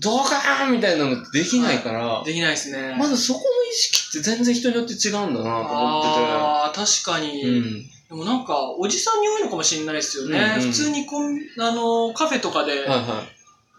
[0.00, 2.94] ドカーンみたいなのってできないから、できないですね。
[2.98, 7.40] まずそこの意識って全然人によって違うんだなと思ってああ、確かに。
[7.40, 7.48] て。
[7.48, 7.82] うん。
[8.08, 10.38] でもなんか、おじさんに多いのかもしれないですよね。
[10.38, 13.24] うんうん普通にコン、あの、カフェとかで、はいは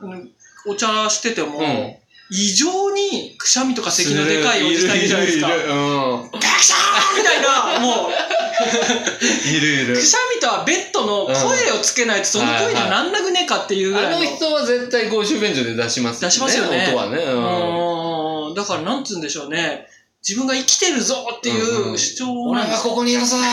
[0.01, 0.31] うん
[0.67, 1.95] お茶してても、うん
[2.31, 3.91] 異常にくしゃみとかい。
[3.91, 5.47] 咳のでかいおじさんいるじゃないですか。
[5.53, 6.31] いるいるうん。
[6.31, 8.11] ガシャーみたいな、もう、
[9.47, 10.01] いるいるく。
[10.01, 14.17] しゃみとはベッドの声をつけないとその声にはなんなくねえかっていうぐらいの。
[14.17, 17.17] あの人は絶対公衆便所で出します出しますよね音はね。
[17.17, 19.85] うんうんだからなんつうんでしょうね。
[20.27, 23.35] 自分が生きてるぞっていうんううん主張俺なんですはここにいるぞ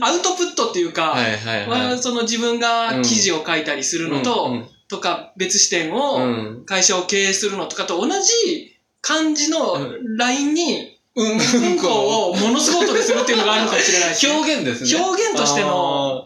[0.00, 1.88] アウトプットっていうか、はいはいは。
[1.88, 6.64] はいその自分が記事を書いたりするのと、うんとか別視点うをん。
[6.66, 9.58] 会社を経営するのとかと同じ感じの
[10.16, 11.32] ラインに、うん。
[11.32, 14.32] うんこをものすごい音でするっていうのがあるのかもしれないですね。
[14.34, 15.04] 表現ですね。
[15.04, 16.24] 表現としての。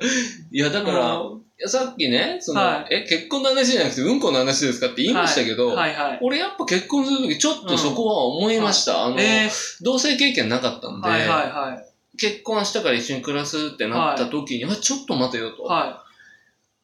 [0.53, 6.19] いや、だから、うんいやさっきね、その、はいえ、結婚の話じゃなくて、うんこの話ですかって言いましたけど、はいはい。
[6.21, 9.07] 俺やっぱ結婚するときちょっとそこは思いました。
[9.07, 9.49] あの、え
[9.81, 12.19] 同性経験なかったんー、で、はいはいはい。
[12.19, 15.63] 結婚したから一緒に暮らすってなった時に、あ、ちょっと待てよと。
[15.63, 16.05] は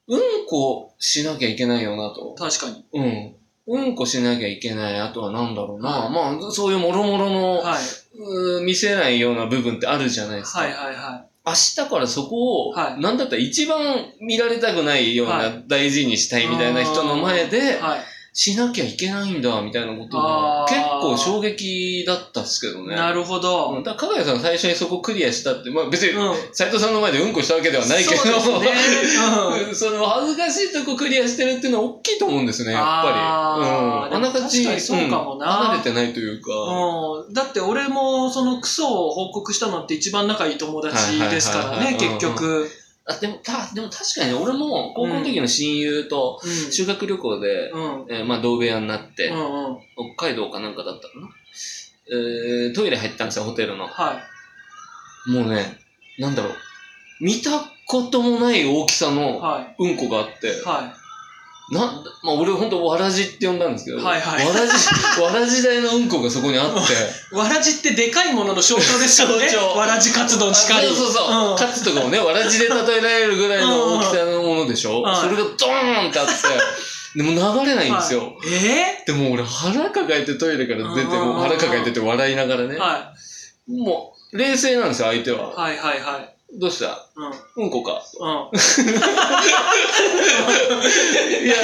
[0.08, 2.40] うんこしなきゃいけないよなとい。。
[2.40, 2.84] 確かに。
[2.92, 3.34] うん。
[3.66, 5.00] うんこしなきゃいけない。
[5.00, 5.88] あとはなんだろうな。
[5.88, 8.64] はいまあ、そういうもろもろの、はい。
[8.64, 10.60] 見せないような部分ってあるじゃないですか。
[10.60, 13.80] はいはいは明日からそこを、はいなんだったら一番
[14.20, 17.50] 見られたくないようはな大事にしたいみたいな人の前い。
[17.50, 18.00] で、はい。
[18.34, 22.96] しなきゃいけないんだ、みたいなことが結構衝撃だったっすけどね。
[22.96, 23.78] なるほうど。
[23.78, 26.34] んだから、かがやさん最初にそこクリアしたって、まあ別に、うん。
[26.54, 28.72] 斉藤さんの前でうんこしたわけではないけど、そね。
[29.68, 29.74] うん。
[29.76, 33.14] その恥ずかしいとこクリアしてるっていうのは大きいと思うんですね、やっぱり。
[33.18, 34.16] あーうん。
[34.16, 36.50] あながち、そうかもなうん離れてないというか。
[37.28, 42.70] うん、だって俺もそのクソを報告したのって一番仲いい友達ですからね、結局。
[43.04, 46.50] あ、でも、た、でも確かに俺も高校の時の親友とうん。
[46.72, 48.06] 修学旅行で、うん。
[48.08, 49.40] えーまあ同部屋になって、うんう
[49.72, 49.78] ん。
[50.16, 51.28] 北海道かなんかだったかな？
[52.10, 53.86] えートイレ入ったんですよ、ホテルの。
[53.86, 54.22] は
[55.26, 55.30] い。
[55.30, 55.78] もうね、
[56.18, 56.52] なんだろう。
[57.20, 57.50] 見た
[57.86, 59.76] こともない大きさのはい。
[59.78, 60.94] うんこがあって、は
[61.70, 64.72] なんまあ俺ほんとわらじって呼んだんですけど、はいはいわらじ、
[65.22, 66.92] わらじ大のうんこがそこにあって、
[67.34, 67.38] い。
[67.38, 69.56] わらじってでかいものの象徴ですからね。
[69.56, 70.88] わらじカツ丼しかり。
[70.88, 71.50] そうそうそう。
[71.52, 76.32] うんカツとかもね、わらじで例えられるぐらいの大きさのものでしょ、うんそれがドーンってあって、
[77.16, 78.20] でも流れないんですよ。
[78.20, 82.74] は いえでも俺腹抱えてトイレから出て、うんもう腹抱えてて笑いながらね。
[82.74, 83.12] ーは
[83.68, 85.32] もう、冷静なんですよ、相手い。
[85.34, 85.50] は。
[85.54, 86.31] はいはいはい。
[86.58, 87.06] どうした？
[87.16, 87.64] うん。
[87.64, 88.02] うんこか。
[88.20, 88.28] うん。
[91.44, 91.54] いや、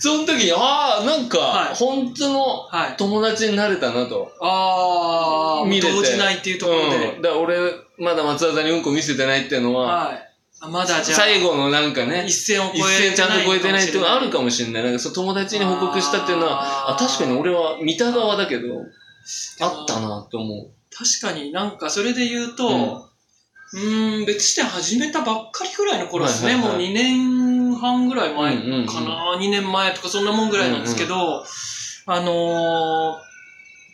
[0.00, 2.94] その時に、ああ、なんか、はい本当のはい。
[2.98, 4.30] 友達になれたなと。
[4.40, 7.14] あー、見れて動じないっていうところで。
[7.16, 7.22] うん。
[7.22, 7.56] だから俺、
[7.98, 10.30] まだ松田さんにうんこ見せてないっていうのは、はい。
[10.60, 14.84] あまだじゃあ、最後のなんかね、一線を越え一線ちゃんと超えてないっていうのがあるかももしれない。
[14.84, 18.66] なんかそう友達に報告したっていうのは、ああー確かに俺は見た側だけど、
[19.60, 20.70] あったなって思う。
[20.94, 23.08] 確かになんかそれで言うと、
[23.74, 26.52] うん別視点始めたばっかりぐらいの頃ですね。
[26.54, 31.44] はいはいはいもう2年半ぐらい前うんうんうんかな、2年前とかそんなもんぐらいなんですけど、
[32.06, 33.18] あのー、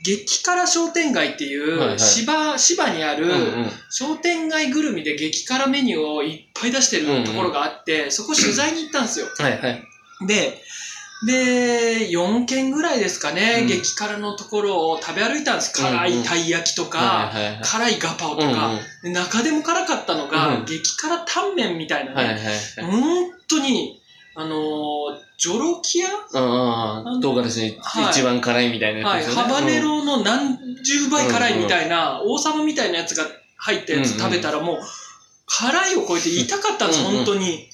[0.03, 3.71] 激辛商店街っていう、はいはい芝、芝にある、うんうん。
[3.91, 9.27] 商店街ぐるみで激辛メニューをいっぱい出してるところがあって、そこ取材に行ったんですよ。
[9.39, 9.83] はいはい。
[10.27, 10.63] で、
[11.23, 13.67] で、4軒ぐらいですかね、うん。
[13.67, 15.73] 激辛のところを食べ歩いたんです。
[15.73, 17.63] 辛いたい焼きとか、はいはいはい。
[17.63, 18.53] 辛いガパオとうん
[19.05, 19.13] うん。
[19.13, 22.57] 中でも辛かったのが、うん激辛タンメンみたいなね、はいはいはい。
[22.85, 24.01] 本当に、
[24.35, 24.57] あのー
[25.37, 26.09] ジョロキア？
[27.21, 28.11] 唐辛子にはい。
[28.11, 29.53] 一番辛いみたいなはい、やつですよね。
[29.53, 33.25] ハバネロの何十倍辛いみたいな、王様みたいなやつが
[33.57, 34.81] 入ったやつ食べたらもう、
[35.47, 37.17] 辛いを超えて痛かったんです、うんうん。
[37.17, 37.69] 本当に。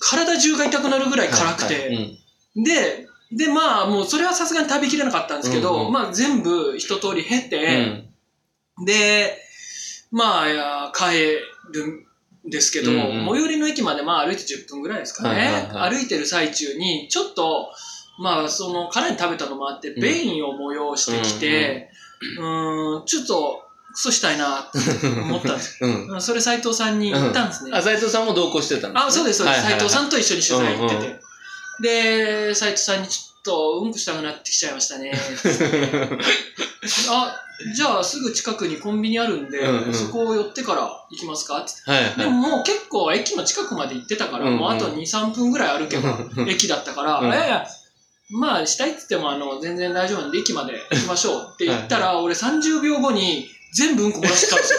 [0.00, 1.74] 体中が痛くなるぐらい辛くて。
[1.74, 1.96] はいはい。
[1.96, 2.18] うん
[2.56, 8.84] で、で、まあ、もうそれはさすがに食べきれなかったんですけど、うんうんまあ全部一通り経うて、ん。
[8.84, 9.38] で、
[10.10, 11.38] まあ帰
[11.72, 12.06] る
[12.46, 15.28] んですけど、うんうん最寄りの駅までまあ歩いて10分ぐらいですかね。
[15.28, 17.70] はいはいはい歩いてる最中に、ちょっと、
[18.18, 21.90] まあその、辛いの食べたのもあって、うん便意を催してきて、
[22.38, 23.62] うーん、ちょっと、
[23.94, 26.06] クソしたいなって思ったんです うん。
[26.08, 26.20] よ。
[26.20, 27.70] それ斎藤さんに言ったんですね。
[27.74, 29.62] あ、斎藤さんも同行してたんですねあ、そうです、そうです。
[29.62, 30.06] 斎藤さん。
[30.06, 31.06] んと一緒に取材行ってて。
[31.06, 31.20] うんう
[31.80, 35.12] で、斎藤さんにちょっとうんこしたくなってきちゃいましたね。
[37.10, 37.40] あ、
[37.74, 39.94] じゃあすぐ近くにコンビニあるんで、うんうん。
[39.94, 41.58] そこを寄ってから行きますか？
[41.58, 41.90] って。
[41.90, 42.32] はいではい。
[42.32, 44.58] ももう結構駅の近くまで行ってたから、うんうん。
[44.58, 47.28] もうあと2、3分ぐらい歩けば駅だったから、うん。
[47.28, 47.66] いやいや、
[48.30, 54.78] まあしたいって言ってもあの全然大丈夫なんで駅まで行きましょうって言ったら、俺30秒後に全部うんこ漏らしてたんですよ。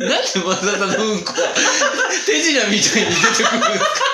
[0.00, 1.48] なんでわざわざのうんこは
[2.26, 4.10] 手品みたいに出てくるんですか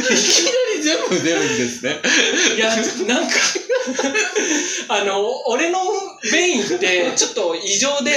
[0.00, 2.00] いきなり全部出るんですね。
[2.56, 2.74] いや、
[3.06, 3.34] なんか、
[4.88, 5.78] あの、俺の
[6.32, 8.16] 便意ってちょっと異常で、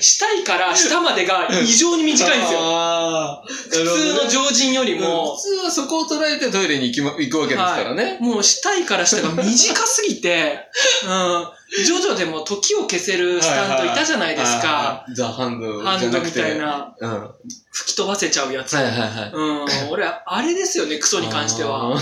[0.00, 2.58] 下位から下までが異常に短いんですよ。
[2.62, 8.18] あー普通の常人よりもも、普通はそこを捉えてトイレに行き、ま、行くわけですからね。
[8.20, 10.68] もう下位から下が短すぎて、
[11.04, 11.46] うん、
[11.82, 14.68] ジョジョでも時を消せるスタントいたじゃないですか。
[14.68, 15.14] はいはい。
[15.14, 16.30] ザ・ハンドハンドみ。
[16.30, 17.22] たいな、うん。
[17.22, 17.30] はい
[17.74, 18.74] 吹き飛ばせちゃうやつ。
[18.74, 19.32] はいはい。
[19.32, 21.98] うん、俺、あれですよね、クソに関しては。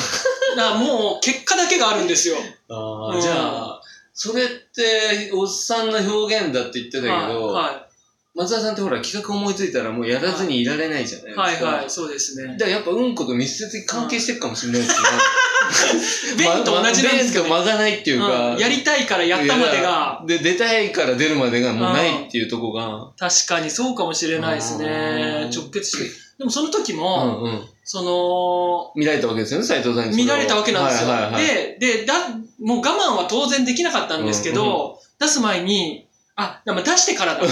[0.54, 2.36] だもう、結果だけがあるんですよ。
[2.68, 3.80] あーうんじゃあ、
[4.12, 7.86] それって、おっさんの表現だって言ってたけど、は
[8.34, 11.40] 松田さんってほら企画思いついたらもうやらずにいられないじゃないですい、か。
[11.42, 12.52] はい、はい、そうですね。
[12.54, 15.42] だからやっぱうんこと密接に関係してるかもしれないですけど。
[16.38, 25.42] 便と同じなんですけど、まま便と間がないっていうか、うんやりたいからやったまでが、で、出たいから出るまでがもうないっていうとこが、確かにそうかもしれないですね。
[25.44, 26.10] うん直結して。
[26.38, 27.68] でもその時うも、んうん。
[27.84, 30.16] その、見られたわけですよね、斉藤さんに。
[30.16, 31.08] 見られたわけなんですよ。
[31.08, 32.14] はいはいはい、で、で、だ、
[32.60, 37.40] もう我慢は当然できなかったんですけど、出す前に、あ、でも出してからだ。
[37.42, 37.48] 出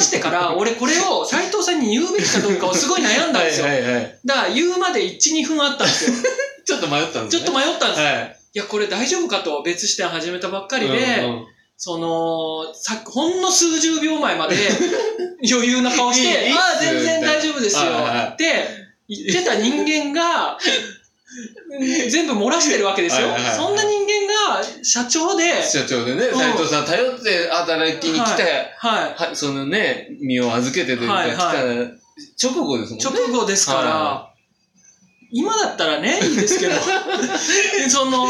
[0.00, 3.66] してから、 俺これを斉藤さんに言うべきかどうかをすごい悩んだんですよ。
[3.66, 4.18] はいはいはい。
[4.24, 6.16] だから言うまで1、2分あったんですよ。
[6.66, 7.44] ちょっと迷ったんですね。
[7.44, 8.06] ちょっと迷ったんですよ。
[8.06, 8.36] はい。
[8.54, 11.46] いや、これ大丈夫かと別視点始めたばっかりで、うんうん
[11.80, 14.56] その、さ、ほんの数十秒前まで
[15.48, 17.82] 余裕な顔して、いいいああ、全然大丈夫ですよ
[18.32, 18.68] って
[19.08, 20.97] 言ってた人間が、うん
[22.10, 23.28] 全部漏らしてるわけですよ。
[23.28, 28.42] はいはいはいそんな人間が社長で、社長でね、うん斉藤さん頼って働きに来て、
[28.78, 29.14] はい。
[29.14, 33.04] はい、そのね、身を預けてというか、はい来た直後ですもんね。
[33.04, 34.34] 直後ですから、は
[35.30, 36.72] 今だったらね、いいですけど、
[37.90, 38.26] その、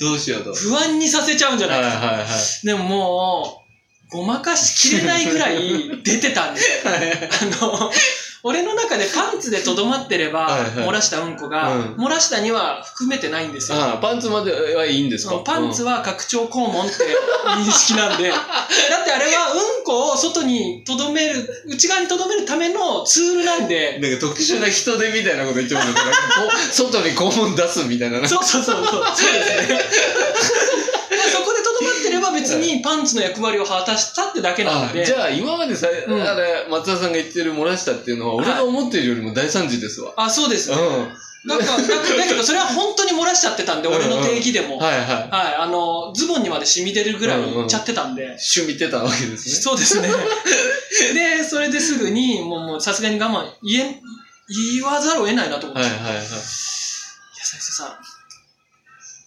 [0.00, 0.52] どうしようと。
[0.52, 1.88] 不安にさせちゃうんじゃないか。
[1.88, 2.66] はいはいはい。
[2.66, 3.64] でもも
[4.10, 6.92] う、ごまかしきれないぐらい出てたんですよ。
[6.92, 7.92] あの、
[8.42, 10.70] 俺の中でパンツでとどまってれば、はいはい。
[10.88, 11.82] 漏らしたうんこが、うん。
[11.96, 13.78] 漏らしたには含めてないんですよ。
[13.78, 15.36] ああ、パンツまではいいんですか？
[15.44, 16.94] パンツは拡張肛門って
[17.58, 26.12] 認識なんで、 だってあれはうんこを外にとどめる、内側にとどめるためのツールなんで、なんか特殊な人手みたいなこと言ってもらったら、こ
[26.70, 28.26] う外に肛門出すみたいな。
[28.26, 29.84] そうそうそうそう、そうですね。
[31.32, 40.12] そこでとどまってれば別にパンツの役割を果たしたってだけなあので、じゃあ今までさ、うんあれ、松田さんが言ってる漏らしたっていうのは、俺が思ってるよりも大惨事ですわ。
[40.16, 40.76] あ、そうですね。
[40.76, 41.48] うん。
[41.48, 41.82] だから、だ
[42.18, 44.78] だけどそれは本当に漏らしちゃってたんで、俺の定義でも。
[44.78, 45.28] はい、はいはい。
[45.58, 48.24] あの、ズボンにまで染み出るぐらいいっちゃってたんで。
[48.24, 49.54] 趣味てたわけですね。
[49.54, 50.08] そうですね。
[51.14, 54.02] で、それですぐに、もう、もうさすがに我慢、言え、
[54.74, 55.88] 言わざるを得ないなと思って。
[55.88, 56.26] い、や、はいはいはい。
[56.26, 57.98] 斉藤さん、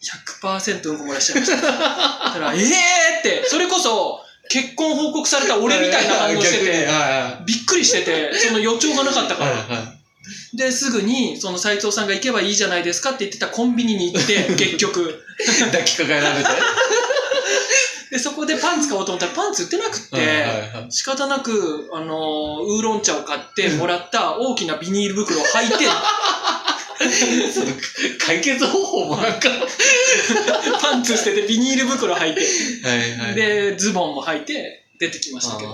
[0.04, 1.62] 100%うんこ漏らしちゃいました。
[1.62, 9.52] だから、ええーって、それこそ、結婚報告された俺みたいな反応してて、はびっくりしてて、その予兆がなかったいから。
[9.52, 9.60] はい。
[9.60, 10.58] はいはい。
[10.58, 15.24] で、すぐに、その斉藤さんが行けばいいじゃないですかって言ってたコンビニに行って、 結局。
[15.60, 16.50] 抱きかかえられて。
[18.12, 25.88] で、そこでパンツ買おうと思ったらパンツ売ってなくって、仕方なく、あのーウーロン茶を買ってもらった大きなビニール袋を履いて、
[27.52, 27.68] その
[28.26, 29.50] 解決方法もなんか。
[30.82, 32.42] パンツ捨ててビニール袋履いて、
[32.88, 33.36] はいはい。
[33.36, 35.70] で、ズボンも履いて出てきましたけど。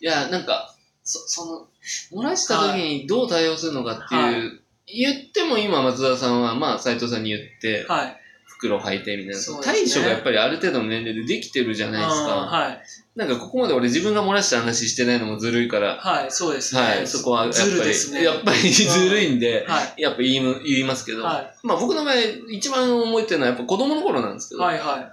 [0.00, 1.68] いや、なんか、そ、そ
[2.12, 8.20] の、漏らした時にどう対応するのかっていう、は言っても今松田さんは、まあ斉藤さんに言って、はい。
[8.46, 12.36] 袋履いてみたいな、ね対処がやっぱりある程度の年齢でできてるじゃないですか。
[12.36, 12.82] はい。
[13.16, 16.80] なんかここまで俺自分が漏らした話してないのもずるいから、はい、そうですね。
[16.80, 18.24] はい、そこはやっぱり、ずるですね。
[18.24, 20.02] やっぱりずるいんで、はい。
[20.02, 22.14] やっぱ言いむ言いますけど、はまあ僕の場合
[22.50, 24.58] 一番覚えてるのはやっぱ子供の頃なんですけい。
[24.58, 25.12] ど、はい、は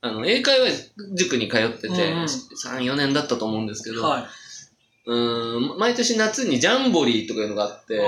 [0.00, 3.94] あの、英会話塾に通ってて、うんうん3、4年だったと思うんですけい。
[3.94, 4.24] ど、はい。
[5.06, 8.02] うーん毎年夏にジャンボリーとかいうのがあって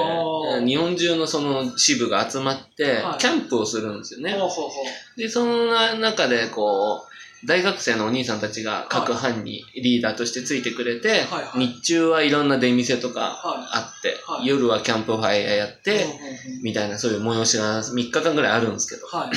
[0.67, 4.33] 日本中のその支部が集まっては、いキャンプをするんですよね。
[4.33, 5.21] ほうほうほう。
[5.21, 7.08] で、その中で、こう、
[7.45, 15.73] 大学生のお兄さんたちが各班にリーダーとしてついてくれて、はいはい日中はいろんな出店とかはあって、はい夜はキャンプファイヤーやっい。
[15.85, 16.09] て、うんうん
[16.57, 19.31] うんみたいなそういう催しが3日間ぐらいあるんですけど、はい。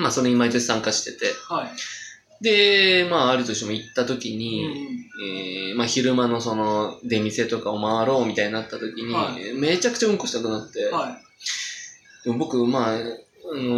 [0.00, 1.70] まあそれに毎年参加してて、はい。
[2.42, 4.72] で、まあある年も行った時うんに、うん
[5.26, 12.24] えーまあ昼間のその出店とかを回ろうみたいになった時に、はめちゃくちゃうんこしたくなって、はい。
[12.24, 12.98] でも僕、まあ、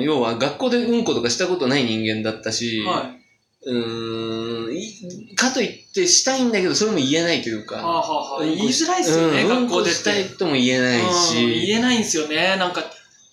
[0.03, 3.22] 要は学校でうんことかしたことない人間だったし、はい。
[3.64, 9.92] うーんいかといってしたいんだけど、それも言えないというか、はあはあはあ言いづらいっすよね、うん学校でっ。
[9.92, 12.57] うんこしてたいとも言えないうんし、言えないんですよね。
[12.57, 12.83] なんか、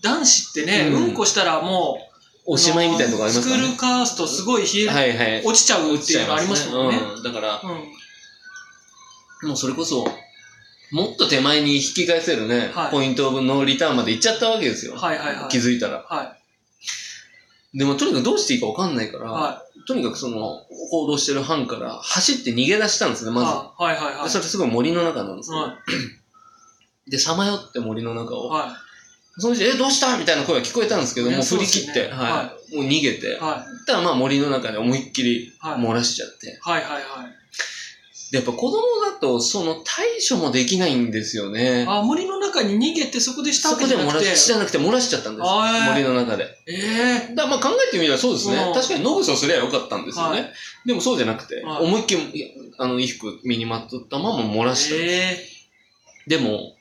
[0.02, 1.98] 男子ってね、うんうんこしたらも
[2.46, 3.78] う、おしまいみたいなとこありますからねスクール。
[3.78, 5.44] カーストすごい冷え、はいはい。
[5.44, 6.98] 落ちちゃうっていうのありますもんね。
[6.98, 9.50] うんだから、うん。
[9.50, 10.06] もうそれこそ、
[10.92, 14.96] もっと手前に引き返せるね、はいポイントオブノーリターンまで行っちゃったわけですよ。
[14.96, 15.50] はいはいはい。
[15.50, 16.06] 気づいたら。
[16.08, 16.36] は
[17.74, 19.20] でもとにかくどうしていいかわかんないかい。
[19.20, 23.34] ら、はとにかくその、行動してる班から走って逃げ出したんですね、い。
[23.34, 23.48] まず。
[23.48, 24.24] はいはいはい。
[24.26, 25.58] でそれすごい森の中なんですよ。
[25.58, 25.80] は
[27.08, 28.38] で、さまよって森の中い。
[28.38, 28.50] を。
[28.50, 28.78] は
[29.40, 32.76] その人、え、どうしたみたいな声が聞こえたんですけど、もう振り切って、そうですねはい。
[32.76, 33.32] もう逃げて。
[33.32, 33.40] い。
[33.40, 36.50] はたらまあ森の中で思いっきりはい漏らしちゃって。
[36.50, 36.58] い。
[36.62, 37.39] はいはいはい。
[38.32, 41.86] で、やっぱ子供だと、その対処もできないんですよね。
[41.88, 44.30] あ、森の中に逃げてそこでしたわそこで漏けじゃなくて。
[44.30, 45.50] らし、じゃなくて漏らしちゃったんです
[45.90, 46.46] 森の中で。
[46.68, 48.72] ええだからまあ考えてみればそうですねう。
[48.72, 50.42] ん確かにノブソすりゃよかったんですよね。
[50.42, 50.54] はい
[50.86, 54.96] でもそうじゃなくて、はい思いっきり、あの、衣服身にまとったまま漏らした。
[54.96, 55.44] え
[56.28, 56.76] でも、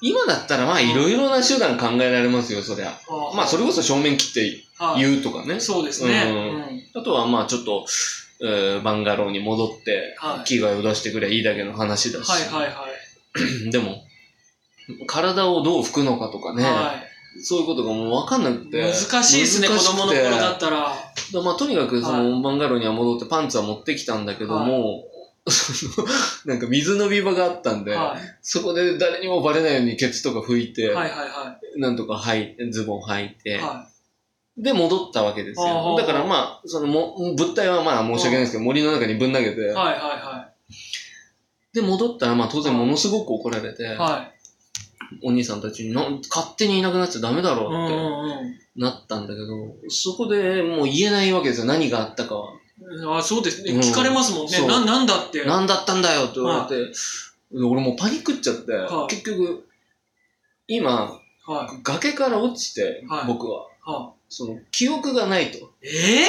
[0.00, 2.98] 今だったらまあいろいろな手段考えられますよ、そりゃ。
[3.32, 5.60] えまあそれこそ正面切ってはい言うとかね。
[5.60, 6.24] そうですね。
[6.26, 6.82] ううんん。
[6.94, 7.84] あとはまあちょっと、
[8.40, 10.44] えーバンガローに戻って、はい。
[10.44, 12.30] 着替えを出してくればいいだけの話だし。
[12.30, 12.86] はいはいは
[13.66, 13.70] い。
[13.70, 14.04] でも、
[15.06, 17.42] 体をどう拭くのかとかね、はい。
[17.42, 18.80] そういうことがもうわかんなくて。
[18.82, 20.94] 難しいですね、子供の頃だったら。
[21.32, 25.04] だまあとにかくその、バンガローには戻ってパンツは持ってきたんだけども、
[26.44, 28.38] なんか水飲み場があったんで、はい。
[28.42, 33.58] そこで誰にもバレないようにケツとか拭いて、はいはいはなんとか履いて、ズボン履いて、い。
[33.58, 33.86] は
[34.58, 35.94] で戻ったわけですあよ。
[35.96, 39.64] あだからまあ、そのも物体はまあ申し訳ないですけど、森の中にぶん投げて、い。
[39.66, 40.48] はいは
[41.72, 43.96] で戻ったらまあ当然ものすごく怒られて、いはい。
[43.96, 44.38] はい。
[45.22, 51.66] お兄さんたちにな勝手にいなくなっちゃダメだろうってうんなったんだけど、そこでもう言えないわけですよ。
[51.66, 52.52] 何があったかは。
[52.80, 53.16] うん。
[53.16, 53.72] あ、そうですね。
[53.72, 54.66] うん聞かれますもんね。
[54.66, 55.44] な、なんだって。
[55.44, 56.92] 何だったんだよって言われて、
[57.52, 59.68] で俺もうパニックっちゃって、はい結局、
[60.66, 61.82] 今、はい。
[61.82, 65.58] 崖から落ちて、はい僕は、はその、記憶がないと。
[65.58, 65.62] い。
[65.82, 66.26] え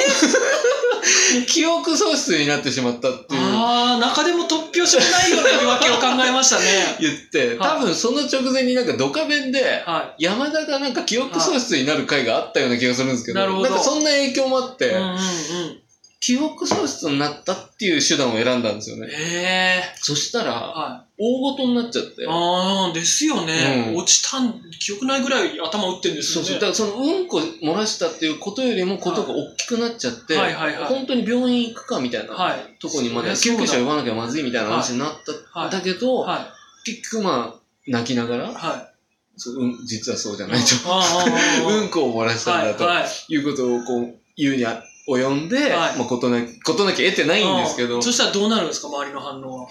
[1.36, 3.40] え記憶喪失になってしまったっていう。
[3.40, 6.96] ああ、中でも突拍子もないような言い訳を考えましたね。
[7.00, 14.78] 言って、多分その直前になんかドカベンで、は山田がなんか記憶喪失になる回があったような気がするんですけど、なるほどんかそんな影響もあっい。
[14.78, 15.80] て、うんうんうん。
[16.20, 19.08] 記憶喪失になったっていう手段を選んだんですよね。
[19.10, 22.26] ええそしたら、は大ごとになっちゃってい。。
[22.28, 23.86] ああ、ですよね。
[23.88, 26.48] うん落ちたん、記憶ないぐらい頭打ってんですよね。
[26.48, 26.60] そうそう。
[26.60, 32.76] だからそのうんこ漏らしたっていうことよりもことが大きくなっちゃって、はいはいはい本当に病院行くかみたいなはい。
[32.78, 35.12] とこにまで救急車呼ばなきゃまずいみたいな話になっ
[35.54, 36.52] たんだけど、は
[36.84, 38.90] 結局まあ、泣きながらい。、はい。
[39.38, 40.74] そううん、実はそうじゃないと。
[41.66, 44.82] うんこを漏らしたんだとはいはいいうことをこう言うにあ
[45.16, 49.68] 及んで、はいまあ、ことなき、ことなき得てないんですけどうん、そしたらどうなるんですか、周りの反応は。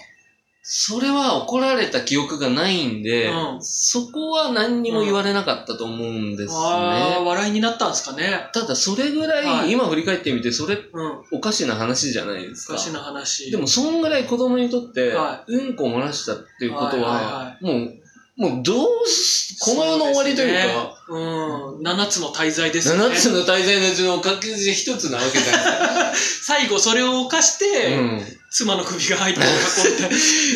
[0.62, 6.60] それは怒られた記憶がないんで、うんそこは何にも言われなかったと思うんですね。
[6.60, 8.48] ああ、笑いになったんですかね。
[8.52, 11.22] ただそれぐらい、はい今振り返ってみてそれうん。
[11.32, 12.74] おかしな話じゃないですか。
[12.74, 13.50] おかしな話。
[13.50, 17.99] でもそんぐらい子供にとって、はうんこを漏らしたっていうことはもう、
[18.40, 21.82] もうどうし、この世の終わりというか、うん。
[21.82, 23.04] 七つの大罪ですよね。
[23.04, 28.26] 7つの大罪のうちの確実に一つなわけじゃない 最後それを犯して、か。
[28.50, 30.08] 妻の首が入った箱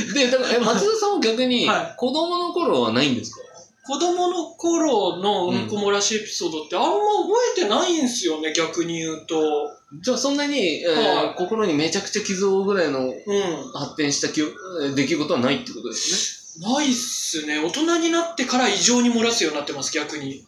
[0.08, 0.14] み。
[0.14, 3.40] で、だから、え、松田さんは逆に、はい子供の頃はないんですか？
[3.86, 6.98] 子供の頃のうんこ漏らしエピソードってあんま覚
[7.54, 9.36] えてないんすよね、逆に言うと。
[10.02, 13.14] じゃあそんなに、えーはい心にめちゃくちゃ傷を負うぐらいのう
[13.74, 16.43] 発展した記憶えー出来事はないってことですん。
[16.60, 17.58] ないっすね。
[17.58, 20.30] 大人になってから異常に漏らすようになってます、逆に。
[20.30, 20.42] ね。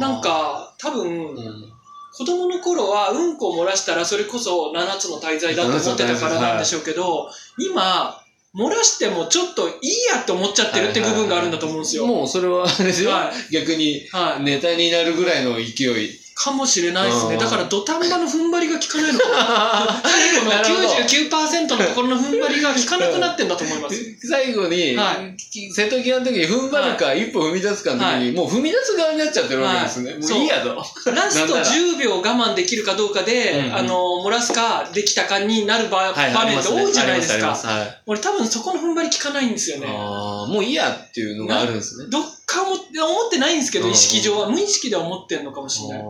[0.00, 1.72] なん、か、多分、うん、
[2.16, 8.20] 子供の頃はうんこを漏らしたらそれこそ7つの大罪だと思ってたからなんでしょうけど、今、
[8.54, 9.74] 漏らしてもちょっといい
[10.12, 12.06] やって思っちゃってるって部分があるんだと思うんですよ。
[12.06, 14.44] もうそれはあれですよ、は逆にはい。
[14.44, 16.18] ネタになるぐらいの勢い。
[16.38, 17.34] かもしれないですね。
[17.34, 20.02] うんだから土壇場の踏ん張りが効かないのかな。
[20.08, 23.96] 最後のなるほど99%のところの踏ん張りが効かなくなってんだと思います。
[24.28, 30.10] 最後に、はいき瀬戸際の時に踏ん張るか、一歩踏み出すかの時に、もう踏み出す側になっちゃってるわけですね。
[30.12, 30.74] はいもういいやと。
[30.74, 37.58] ラストなんなら10秒我慢できるかどうかで、あの、漏らすかできたかになる場,、場面って多いじゃないですか。
[38.06, 39.86] 俺多分そこの踏ん張り効かないんですよね。
[39.88, 42.06] ああ、もういいやっていうのがあるんですね。
[42.08, 44.48] どっかも思ってないんですけど、うん意識上は。
[44.48, 46.04] 無意識では思ってんのかもしれない。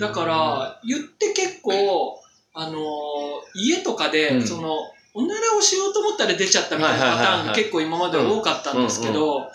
[0.00, 2.20] だか、ら、言って結構、
[2.52, 2.78] あのー
[3.54, 4.46] 家とかで、うん。
[4.46, 4.76] その、
[5.14, 9.50] おならをしようと思ったら出ちゃったみたいなパターンが結構今まで多かったんですけど、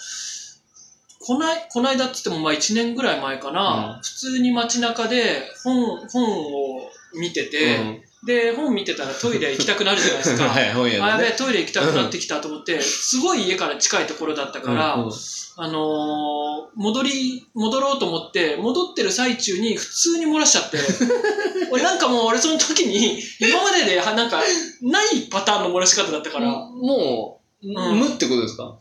[1.20, 4.02] こない、こないだっつってもまあ1年ぐらい前かな、うん。
[4.02, 10.48] 普通に街中で本、本を見てて、で、本見てたらトイレ行きたくなるじゃないですか。
[10.50, 11.30] はい、本あ、や屋でね。
[11.30, 15.12] べえ、トイレ行きたくなってきたと思って、すごい家から近いところだったから、うんうん
[15.56, 16.44] あのー
[16.76, 20.80] 戻り、戻ろうと思って、戻ってる最中に普通に漏らしちゃって、
[21.72, 24.42] 俺なんかもう俺その時に、今までではなんか、
[24.82, 28.00] ないパターンの漏らし方だったから、もう、ん。
[28.00, 28.76] 無ってことですか？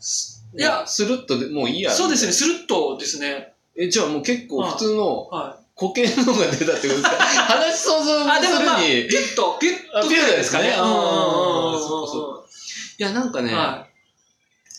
[0.57, 1.91] いや、スルッとでもういいや。
[1.91, 3.53] そうですね、スルッとですね。
[3.77, 7.09] え、じゃあもう結構普通のは固形のが出たってことですか？
[7.53, 9.05] 話想像あでもまあするに。
[9.05, 9.07] い。
[9.09, 10.75] ピュッと、ピュッとあピュッとですかね。
[10.79, 10.99] うんうんうんう
[11.69, 12.45] んうんそうそ
[12.99, 13.85] いや、なんかね、は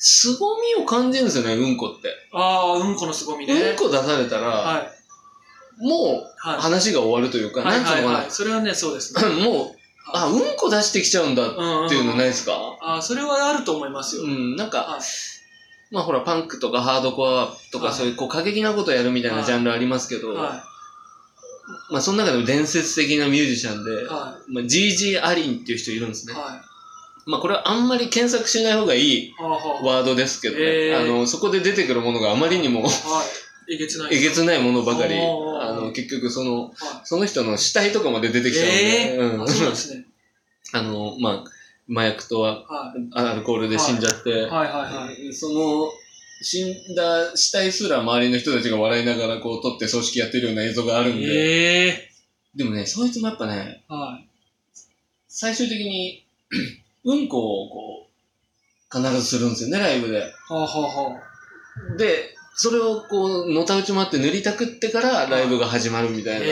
[0.06, 0.38] 凄
[0.76, 2.08] みを感じるんですよね、うんこって。
[2.08, 2.10] い。
[2.32, 3.54] ああ、うんこの凄みね。
[3.54, 5.84] うんこ出されたら、はい。
[5.84, 6.60] もうはい。
[6.60, 8.30] 話が終わるというか、はいなんつうのかはいはい。
[8.30, 9.22] それはね、そうですね。
[9.22, 9.28] な。
[9.48, 9.78] もう、
[10.12, 12.18] あ、うんこ出してきちゃうんだっうんていうのね。
[12.18, 12.52] ないですか？
[12.82, 14.24] ああ、それはあると思いますよ。
[14.24, 15.00] うん、なんか、はい
[15.90, 20.64] まあほら、パンクとかハードコアとか、はいそういうこう過激なことやるみたいなジャンルありますけど、は
[21.90, 24.04] まあその中でも伝説的なミュージシャンで、い。
[24.06, 26.34] はまあ、GG アリンっていう人いるんですい。
[26.34, 26.34] ね。
[26.34, 26.60] は
[27.26, 29.34] まあこれはあんまり検索しない方がいい
[29.82, 32.90] ワードですけどね、えーあの、そこで出てくるものがあまりにもはい。
[33.66, 34.14] えげつない。
[34.14, 36.72] えげつないものばかり、あの、結局その、はい
[37.04, 40.04] その人の死体とかまで出てきちゃうんで、えうんそうですね。
[40.72, 43.10] あの、まあ、麻薬とははい。
[43.12, 45.32] アルコールで死んじゃって、はいはいはい。
[45.32, 45.90] その、
[46.42, 52.10] 死んだ死体すら周りの人たちが笑いながらこう撮って葬式やってるような映像があるんで、ええ
[52.54, 54.28] でもね、そいつもやっぱね、はい。
[55.28, 56.24] 最終的に、
[57.04, 58.06] うんこをこ
[58.92, 60.20] う、必ずするんですよね、ライブで。
[60.20, 66.36] はあはあはで、それをこう、のたうち回って塗りたくってからライブが始まるみたあ。
[66.36, 66.46] いな。
[66.46, 66.50] え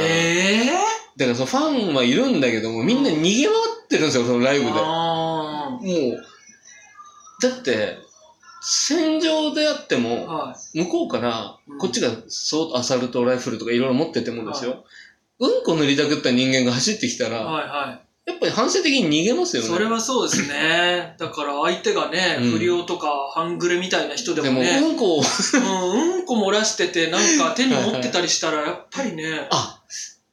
[0.67, 0.71] え
[1.17, 3.53] だからそのファンはいるんだけども、みんな逃げ回
[3.85, 4.71] ってるんですよ、そのライブで。
[4.73, 7.99] もあう、だって、
[8.63, 9.99] 戦場であってあ。
[9.99, 14.85] も、は向こうからうん、こっちがそうアサルトライフルとかいろいろ持っててもですはよ、
[15.41, 17.31] うんこ塗りたくった人間が走ってきたい。
[17.31, 19.61] ら、はいはやっぱり反射的に逃げますい。
[19.61, 19.73] よね。
[19.75, 21.17] それはそうですね。
[21.19, 22.51] だから相手がね、うん。
[22.59, 29.83] 不良とか半グレみたいな人ででも、もね、うんこを、うん、うんこ漏らしててなんか手に持ってたりしたら、やっぱりね、あ、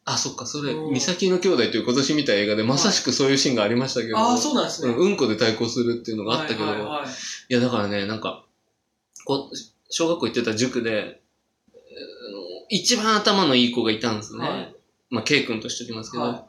[0.06, 0.94] あ、そっか、それ、うん。
[0.94, 4.94] 三崎の兄弟という今年見た映画でまさしくそういうシーンがありましたけど、ああ、そうなんですね。
[4.94, 7.54] うんうんこで対抗するっていうのがあったけど、いはいはいはい。
[7.54, 8.44] や、だからね、なんか、
[9.26, 9.56] こう、
[9.90, 11.22] 小学校行ってた塾で、
[12.70, 14.48] 一番頭のいい子がいたんですね。
[14.48, 14.76] はい。
[15.10, 16.48] まあ、K 君としておきますけど、は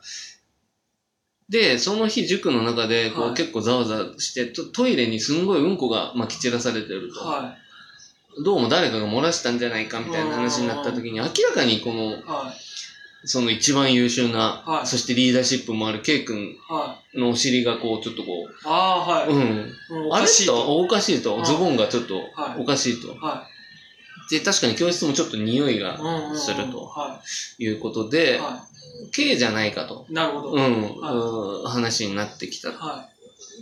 [1.51, 7.21] で、その日塾の中で、こう、はい結構ざわざわしてト、トイレにすんごいうんこがまき散らされてると。
[7.21, 7.55] は
[8.45, 12.23] どうも誰かが漏らしたんじゃないかみたいな話になった時に、明らかにこの、い。
[12.23, 12.61] はい。
[13.27, 17.19] その一番優秀な、はいそしてリーダーシップもある K 君はい。
[17.21, 19.35] のお尻がこう、ちょっとこああ、はう、い。
[19.35, 19.39] う
[20.09, 20.15] ん。
[20.15, 20.45] あれと。
[20.47, 21.41] とおかしいとう。
[21.41, 23.15] んズボンがちょっとはいおかしいと。
[23.17, 23.45] は
[24.31, 25.79] で、確かに教室もちょっと匂いい。
[25.81, 25.99] が
[26.37, 27.21] するとは
[27.59, 28.11] いうことい。
[28.11, 28.65] で、は
[29.13, 30.07] K じゃないかと。
[30.09, 30.13] い。
[30.13, 30.53] なるほど。
[30.53, 31.13] うん、は
[31.63, 32.71] うん話になってきた。
[32.73, 33.09] は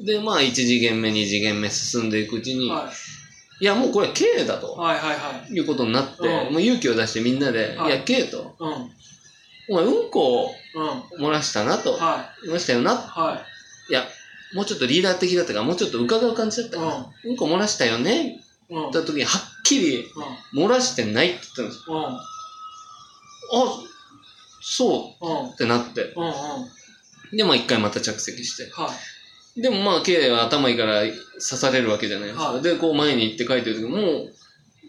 [0.04, 2.56] で、まあ、1次元目、2次元目進んでいくうちい。
[2.56, 2.90] に、は
[3.60, 4.76] いや、もうこれ K だと。
[4.76, 4.80] い。
[4.80, 5.52] はいはいはい。
[5.52, 8.68] いうことになって、うんもう勇気を出してみんなで、はいい、や、K と、うん。
[8.68, 8.90] うん。
[9.70, 12.00] お前うんこをは漏らしたなと、い。
[12.48, 12.94] 漏らしたよな。
[12.96, 13.44] は
[13.88, 14.04] いや、
[14.54, 18.74] もうちょっとリーダー的だったから、もうちょっと伺う感じだったから、うんこ漏らしたよねい。
[18.74, 18.82] うん。
[18.84, 18.88] うん。
[18.90, 20.04] った時に、はっきり
[20.54, 20.64] うん。
[20.64, 21.96] 漏らしてないって言ったんですよ。
[21.96, 22.04] うん。
[22.04, 23.87] あ、
[24.70, 25.50] そううん。
[25.50, 26.12] ってなって。
[26.14, 26.26] うん。
[26.26, 26.30] う
[27.32, 27.36] ん。
[27.36, 28.70] で、まあ一回また着席して。
[28.70, 28.90] は
[29.56, 29.60] い。
[29.60, 32.52] でもまあ K は頭いいから刺されるわけじゃないですか。
[32.52, 34.32] はいで、こう前に行って書いてる時もう、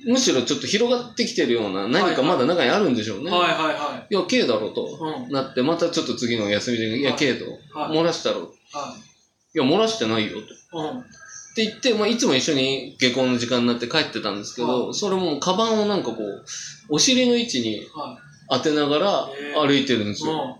[0.05, 3.31] むしろちょっと広がってきてるような、何かまだ中にあるんでしょうね。
[3.31, 4.87] はいはいはいや、K だろうと。
[4.87, 5.23] い。
[5.25, 5.31] うん。
[5.31, 7.97] なって、またちょっと次の休みで、いや、はい K と、はい。
[7.97, 8.41] 漏らしたろ。
[8.41, 8.95] は
[9.55, 10.37] いや、漏らしてないよと。
[10.37, 10.41] い。
[10.73, 10.99] うん。
[10.99, 11.03] っ
[11.55, 16.45] て言って、まあ、いつも一緒に下校の時間になって帰ってたんですけど、はそれもカバンをなんかこう、
[16.89, 18.17] お尻の位置には
[18.49, 20.33] 当てながら歩いてるんですよ。
[20.33, 20.55] ん。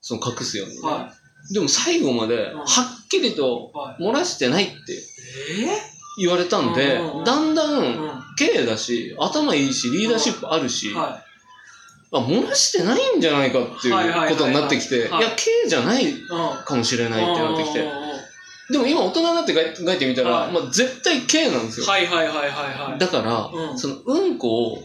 [0.00, 1.12] その隠すようにね、は
[1.52, 3.78] でも最後まで、んはっきりとい。
[3.78, 4.02] はい。
[4.02, 10.94] 漏らしてないってえ言われたんで、だんだん K だし、頭いいし、リーダーシップあるし、い。
[10.96, 11.22] あ、
[12.12, 16.28] 漏らしてないんじゃないかっていうはいはいはいはいことになってきて、いはいや、K じゃないうん。
[16.64, 17.90] かもしれないってなってきて
[18.70, 21.86] でも今大人になって書いてみたら、はいまあ、絶対 K なんですよ。
[21.86, 22.98] はいはいはいはいはい。
[22.98, 24.84] だから、うんそのうんこをうん。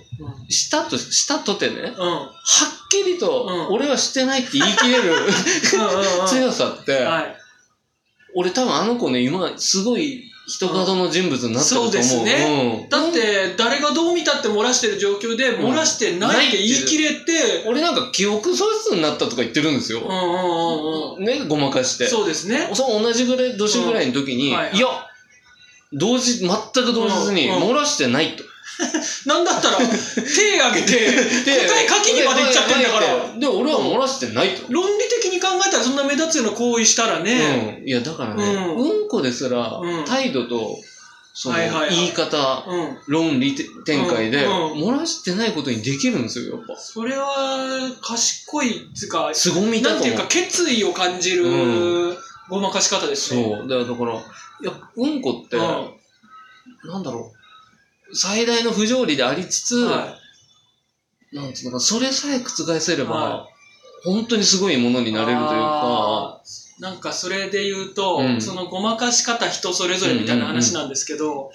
[0.49, 1.91] したと、したとてね、うん。
[1.91, 6.27] はっきりと、うん俺はしてないって言い切れるうんうんうん。
[6.27, 7.37] 強さって、はい。
[8.35, 11.91] 俺多分あの子ね、今、すごい人角の人物になってると思う。
[11.91, 19.99] そうですねうんだって、誰がどう見たって漏らしてる状況で、漏らしてないって言い切れて、俺なんか記憶喪失になったとか言ってるんですよ。
[19.99, 21.25] うんうんうんうん。
[21.25, 22.07] ね、ごまかして。
[22.07, 22.69] そうですね。
[22.73, 24.87] そう同じぐらい、年ぐらいの時に、うんはいはいいや、
[25.93, 28.43] 同時、全く同日にうんうん漏らしてないと。
[29.25, 31.11] なんだったら、手挙げて、
[31.47, 33.39] 答え書きにまで行っちゃってんだから。
[33.39, 34.65] で、俺は漏らしてないと。
[34.69, 37.87] 論理的に考えたらそんな目立つような行為したらね、うん。
[37.87, 40.77] いや、だからね、ううんんこですらうん、態度と、
[41.33, 41.57] その、
[41.89, 42.97] 言い方、うん。
[43.07, 43.55] 論理
[43.85, 46.75] 展開で、漏らしてないことにできるんですよ、やっぱ。
[46.79, 49.95] それは、賢い、つうか、凄みだと。
[49.95, 52.17] なんていうか、決意を感じる、う
[52.49, 53.43] ごまかし方ですね。
[53.43, 53.67] そう。
[53.67, 54.17] だから、い
[54.63, 55.97] や、うんこって、うん
[56.83, 57.36] なんだろう、
[58.13, 60.17] 最大の不条理でありつつ、は
[61.33, 63.47] なんつうのか、それさえ覆せれば、は
[64.03, 66.41] 本当にすごいものになれるというか、
[66.79, 68.41] なんかそれで言うと、うん。
[68.41, 71.51] そのごまかし方人それぞれみたいな話なんですけど、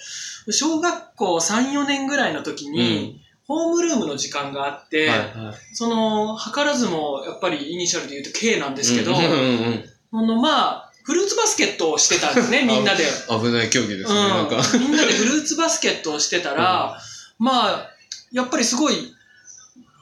[0.51, 5.75] 小学校3、4年ぐらいの時に、ホームルームの時間があって、はいはい。
[5.75, 9.29] その、図らずもやっぱりイニシャルで言うと K なんですけど、うんうんう
[9.71, 9.85] ん。
[10.15, 13.05] あのまあ、フルーツバスケットをしてたんですね、 みんなで。
[13.29, 14.57] 危ない競技ですね、なんか。
[14.57, 16.99] うん、みんなでフルーツバスケットをしてたら、
[17.39, 17.91] まあ、
[18.33, 19.15] やっぱりすごい、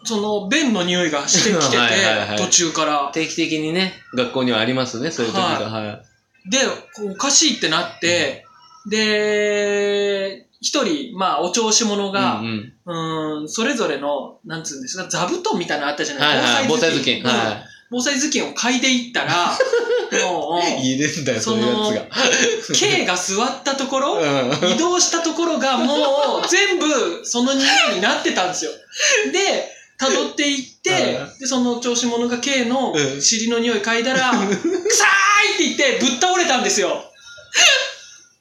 [0.05, 3.11] その、便の匂いがしてきてて はいはいはい途中から。
[3.13, 5.43] 定期的にね、学校にはありますね、そういう時が。
[5.43, 6.03] は
[6.47, 6.51] い。
[6.51, 6.59] で、
[6.95, 8.47] こうおかしいってなって、
[8.87, 17.23] で、一人、まあ、お調子者がう、んうんうん、それぞれの、なんつうんですか、座布団みたいなのあったじゃないはいはい、防災頭巾。
[17.23, 19.59] うんは防災頭巾を嗅いでいったら、
[20.31, 20.93] もう、い。
[20.93, 22.07] いいですんだよ、そういうや
[22.63, 24.43] つ K が座ったところ、が。
[24.43, 24.71] うん。
[24.73, 28.71] 移動したところがもう全部その匂いになってたんですよ。
[29.33, 29.71] で、
[30.01, 37.05] 辿っていってう、で、その調子者が K のうん尻の匂い嗅いだら、 臭いって言ってぶっ倒れたんですよ。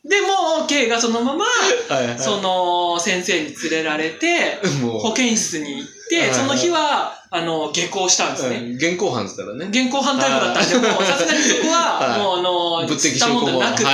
[0.06, 2.20] で、もう K がそのまま、はいはい。
[2.20, 5.99] その先生に連れられて、も保健室に行って、はい
[6.34, 8.58] その日は、あの、下校したんですう、ね。
[8.58, 9.66] うん現行犯ですからね。
[9.66, 13.86] 現行犯逮捕だったんで、もうさすがにそこは、はいもうあの、物的吸ったもんじゃなくて。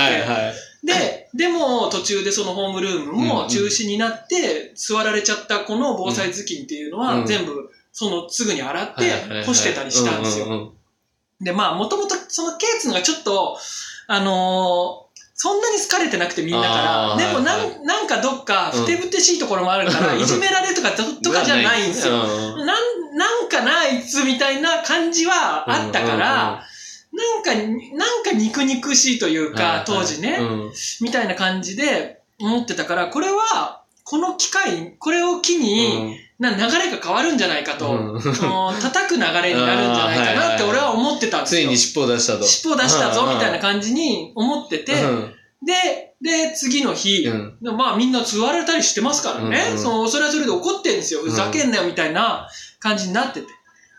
[0.82, 10.72] で、でも途中でそのホームルームも中止になって、座られちゃったこの防災頭巾っていうのはうん全部、そのすぐに洗って干してたりしたんですよ。
[11.40, 13.58] で、まあもともとそのケーツのがちょっと、
[14.06, 15.05] あのー
[15.38, 17.80] そんなに好かれてなくてみんなから、でもなん,、はい。
[17.84, 18.80] なんかどっかうん。
[18.80, 20.20] ふてぶてしいところもあるから、うん。
[20.20, 22.14] いじめられるとかととかじゃないんですよ。
[22.14, 22.66] うん。
[22.66, 26.64] なん、なんかな、あいつみたいな感じはあったから、
[27.12, 30.72] なんか、なんか肉肉しいというか、当時ね、うん。
[31.02, 38.20] みたいな感じで思ってたから、これは、この機会、これを機に、な流れが変わるんじゃないかと、うん。
[38.22, 41.62] その叩く流れになるんじゃないかなって俺は思ってたんですよ。
[41.62, 42.44] ついに尻尾出したと。
[42.44, 45.34] 尻尾出したぞみたいなじ感じに思ってて、うん。
[45.64, 47.58] で、で、次の日、うん。
[47.76, 49.78] まあみんな座られたりしてますからね、うんうん。
[49.78, 51.20] そのそれはそれで怒ってんですよ。
[51.22, 52.48] ふざけんなよみたいな
[52.80, 53.46] 感じになってて。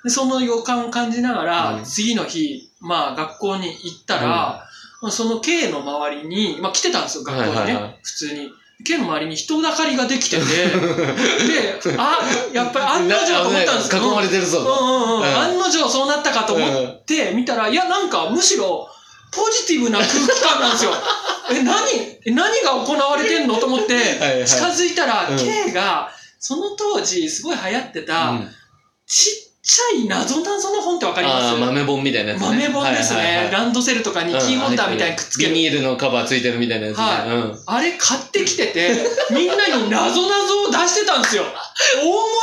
[0.03, 1.83] でその予感を感じながら、うん。
[1.83, 4.67] 次の日、まあ学校に行ったら、
[5.01, 7.99] まあその K の周りに、まあ来てたんですよ、学校にね、はいはいはい。
[8.03, 8.51] 普通に。
[8.85, 12.19] K の周りに人だかりができてて、 で、あ、
[12.53, 14.71] やっぱり案の定と思ったんですけど、囲まれてるぞと。
[14.71, 15.35] うんうんうん、うん。
[15.35, 18.87] 案の定そうなったかと思って見たら、いや、なんかむしろ
[19.31, 20.91] ポジティブな空気感なんですよ。
[21.49, 21.75] え、何
[22.25, 25.37] え何が行われてんのと思って近づいたら、うん。
[25.37, 28.55] K がその当時すごい流行ってた、うん。
[29.07, 31.45] ちっちゃい謎謎の本ってわかります？
[31.47, 32.47] ああ、豆本みたいなやつね。
[32.47, 35.53] 豆本ですね、はいはいはいランドセルとかにキーホルダーみたいにくっつける。
[35.53, 37.03] ビニールのカバーついてるみたいなやつね。
[37.03, 38.95] はいうんあれ買ってきてて、
[39.31, 41.43] みんなに謎謎を出してたんですよ。
[41.43, 41.47] 大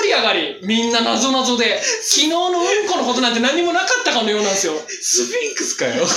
[0.02, 0.60] 盛り上がり。
[0.64, 1.80] みんな謎謎で。
[1.82, 2.56] 昨日のうん
[2.88, 4.74] このことなんて何もなかったかのようなんですよ。
[5.02, 6.06] スフィンクスかよ。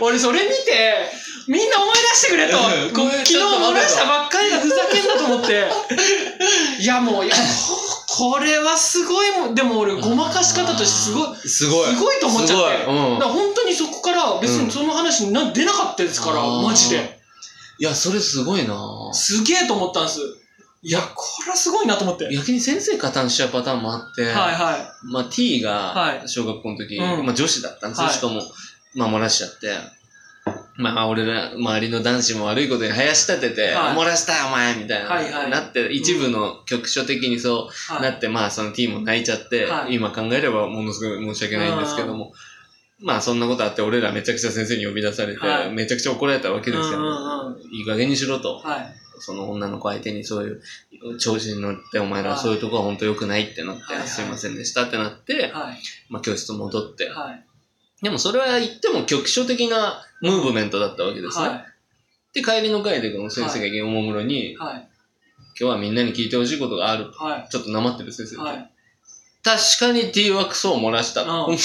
[0.00, 1.08] 俺それ見て、
[1.46, 2.58] みんな思い出してくれと。
[2.58, 2.60] う
[2.90, 5.70] んこ昨日漏らしたばっかりがふざけんなと思って。
[6.80, 7.36] いやもう、いや、
[8.16, 9.54] ここれはすごいもん。
[9.54, 11.94] でも俺ごまかし方としてすごい、すごい。
[11.94, 12.84] すごいと思っちゃって。
[12.86, 17.18] うんだから本当にそこから別にその話な出なかったですから、マジで。
[17.78, 20.20] いや、それすごいなすげえと思ったんです。
[20.82, 22.26] いや、これはすごいなと思って。
[22.26, 28.04] はい逆に先生加担しちゃうパターンもあって、はまあ T はが小学校の時、うんまあ女子だったんですよ。
[28.04, 28.42] はいしかも、
[28.94, 30.03] まあ漏らしちゃって。
[30.76, 37.98] まあ俺ら、周りの男子も悪いことに林立てて、はい漏らしたよお前みたいな、はいはいなって、一部の局所的にそい。
[37.98, 42.32] うなって、まあその T も泣いちゃって、はい今考えればものすごい申し訳ないんですけども、
[43.00, 46.98] まあそんなことあって俺らめちゃくちゃ先生に呼び出されて、はいめちゃくちゃ怒られたわけですよ。
[46.98, 48.58] うんうんうんいい加減にしろと。
[48.58, 48.94] はい。
[49.20, 50.50] その女の子相手にそうい
[51.12, 55.78] う調子に乗ってお前らはいそういうとこは本当良くないってなって、はいはいすいませんでしたってなって、はい。
[56.08, 57.08] まあ教室戻って。
[57.08, 57.44] はい。
[58.02, 61.48] でもそれは言っても局所的なムーブメントだったわけですね。
[61.48, 61.64] はい。
[62.32, 64.88] で、帰りの会でこの先生がおもむろに、はい。
[65.58, 67.12] 今日はみんなに聞いてほしいことがある。
[67.12, 67.48] はい。
[67.50, 68.38] ちょっとなまってる先生。
[68.38, 68.70] はい。
[69.44, 71.22] 確かに T はクソを漏らした。
[71.24, 71.60] うん いき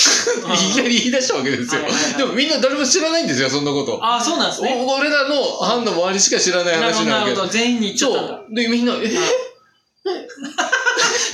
[0.78, 1.82] なり言い出したわけですよ。
[1.82, 4.04] はいはいはいでもみんな誰も知らないんですよ、そんなこと。
[4.04, 4.76] ああ、そうなんですね。
[4.86, 7.48] お俺らの班の周りしか知らない話なわけなるほど。
[7.48, 8.34] 全員に言っちゃったんだ。
[8.34, 8.56] そう。
[8.56, 8.98] で、みんな、え？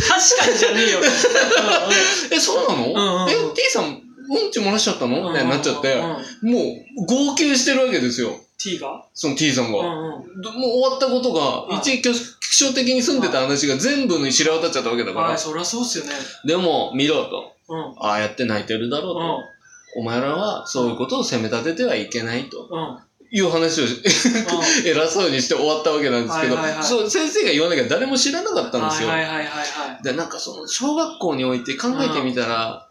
[0.08, 1.00] 確かにじゃねえよ。
[2.32, 4.52] え、そうなの、うんうんうんえ、T さん、うん？
[4.52, 5.30] ち漏らしちゃったの？
[5.30, 5.96] みたいになっちゃって、
[6.42, 6.60] も
[7.02, 8.32] う、号泣してるわけですよ。
[8.58, 9.72] T がその T さんが。
[9.72, 15.28] もう終わったことが、はい一局所的に住んでた話が全部に知れ渡っちゃったわけだから。
[15.30, 16.12] はい、そりゃそうっすよね。
[16.46, 17.52] でも、見ろと。
[17.68, 17.94] うん。
[17.98, 19.20] ああやって泣いてるだろうと。
[19.20, 20.02] うん。
[20.02, 22.98] お前らはそういうことを責め立ててはいけないとうん。
[23.32, 23.86] いう話を
[24.86, 29.10] 偉そうにして終わったわけなんですけど、そう先生が言わなきゃ誰も知らなかったんですよ。
[29.10, 30.04] はいはいはい。
[30.04, 32.85] で、なんかその、小学校において考えてみたら、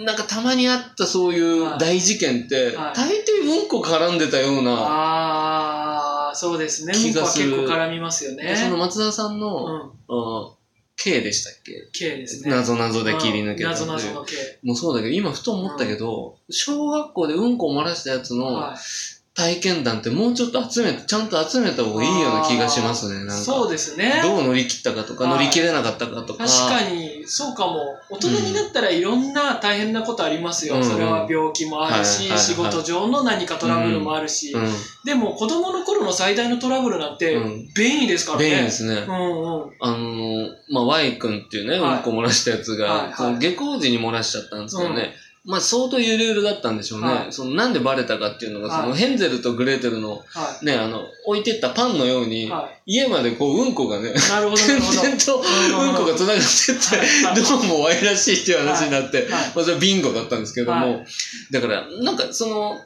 [0.00, 6.94] なんかたまにあったそういう大事件って、はい大抵うんこ絡んでたような、ああ、そうですね。
[6.96, 8.56] うんこは結構絡みますよね。
[8.56, 9.92] その松田さんうの、ん。
[10.08, 10.52] うん、
[10.96, 12.50] K でしたっけ？K ですね。
[12.50, 14.58] 謎々で切り抜けたうなぞの K。
[14.62, 19.19] もうそうだけど、今ふと思ったけど、小学校でうんこを漏らしたやつのはい。
[19.34, 23.34] 体験談ってもうちょっと集めて、ちゃんと集めた方がいいような気がしますね、なんか。
[23.34, 24.20] そうですね。
[24.22, 26.44] どう乗り切ったかとか、はい乗り切れなかったかとか。
[26.44, 27.96] 確かに、そうかも。
[28.10, 30.76] 大人になったらいろんな大変なことありますよ。
[30.76, 34.52] うんそれは病気もあるし、はいはいはい仕事上の何かトラブルもあるし。
[34.52, 34.68] うん。
[35.04, 38.44] でも子供の頃の最大のトラブルなんてうん便利ですからね。
[38.46, 39.06] 便利ですね。
[39.08, 39.70] うんうん。
[39.78, 45.14] あのー、まあ、Y 君っていうね、はいうんこ漏らしたやつが、はいはい下校時に漏らしちゃったんですけどね、
[45.46, 47.06] まあ、相当ゆるゆるだったんでしょうね。
[47.06, 47.32] はい。
[47.32, 48.82] そのなんでバレたかっていうのが、はい。
[48.82, 50.24] そのヘンゼルとグレーテルのは
[50.62, 52.52] ね、あの、置いてったパンのように、
[52.84, 54.12] 家までこう、うんこがね、い。
[54.12, 54.62] なるほど。
[54.62, 57.42] 点々とうんこが繋がってって、はい。
[57.42, 59.28] どうも Y らしいっていう話になって、はい。
[59.28, 61.04] まあ、それはビンゴだったんですけども、は
[61.50, 62.78] だから、なんかその、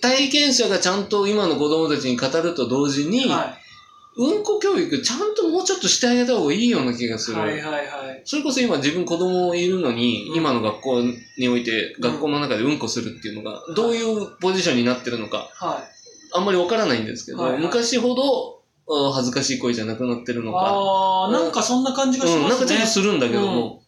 [0.00, 3.58] 体験者がちゃんと今の子供たちに語ると同時に、は
[4.18, 7.34] うんこ教育ちゃんともうちょっとしてあげた方がいいような気がすい。
[7.36, 7.40] る。
[7.40, 8.22] はいはいはい。
[8.24, 11.02] それこそ今自分子供いるのに、うん今の学校
[11.38, 16.36] において、学校の中でうんこするっていうのが、どういうポジションになってるのか、はい。
[16.36, 18.58] あんまりわからないんですけど、はいはい昔ほど、
[18.90, 22.68] あ恥ずかしい声じゃなくなってるのか、ああ、なんかそんな感じがしうん、なんかますね。
[22.70, 23.82] ちょっとするんだけども、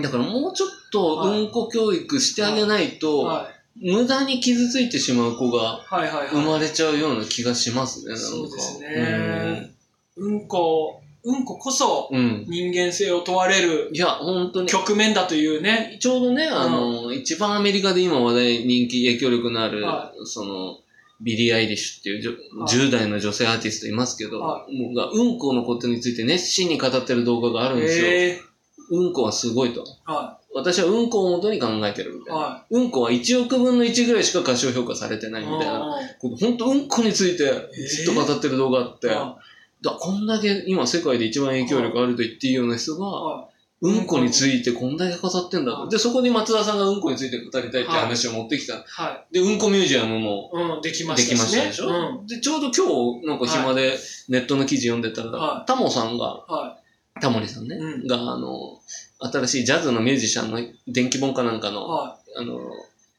[0.00, 3.53] だからもうちょっとはいうんこ教育してあげないと、はい。
[3.80, 6.28] 無駄に傷ついてしまう子がはいはいはい。
[6.28, 8.22] 生まれちゃうような気がしますね、なんか。
[8.22, 9.70] そうですね。
[10.16, 12.44] うんこ、うんここそうん。
[12.48, 14.68] 人間性を問われるいや、本当に。
[14.68, 15.98] 局面だというね。
[16.00, 20.78] ちょうどね、あの、一番アメリカで今話題、人気、影響力のある、はその、
[21.20, 22.36] ビリー・アイリッシュっていうじょは
[22.70, 28.06] い10代の女性アーティストいますけど、はもうがうんこのことについて熱心に語ってる動画があるんですよ。
[28.06, 28.40] え
[28.90, 29.84] うんこはすごいと。
[30.06, 32.24] ー、は私はうんこを元に考えてるみい。
[32.24, 32.40] たいな。
[32.40, 35.46] はうんこは1億分の1ぐらいしか過小評価されてないい。
[35.46, 35.98] みたいな。
[36.20, 39.36] 本当うんこについてずっと語ってる動画あって、は
[39.82, 43.48] だこんだけ今世界で一番影響力あると言っていいような人が、は
[43.80, 45.80] うんこについてこんだけ語ってんだと。
[45.82, 48.74] はいで、そこに松田さんがうんこについて語りたいって話を持ってきた。
[48.76, 48.84] い。
[48.86, 50.56] はで、うんこミュージアムもい。
[50.56, 51.36] うん、できまでしたしね。
[51.36, 52.26] きましたでしょ、うん。
[52.26, 53.98] で、ちょうど今日、なんか暇で
[54.28, 56.78] ネットの記事読んでたら、はいタモさんが、は
[57.20, 58.06] タモリさんね、うん。
[58.06, 58.80] が、あの、
[59.20, 60.58] 新しいジャズのミュージシャンの
[60.88, 61.72] 電気本かなんかい。
[61.72, 62.58] の、はあの、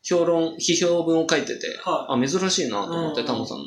[0.04, 1.70] 評論、批評文を書いてて、い。
[1.84, 3.28] はあ、珍しいなと思ってうん。
[3.28, 3.66] タモさんの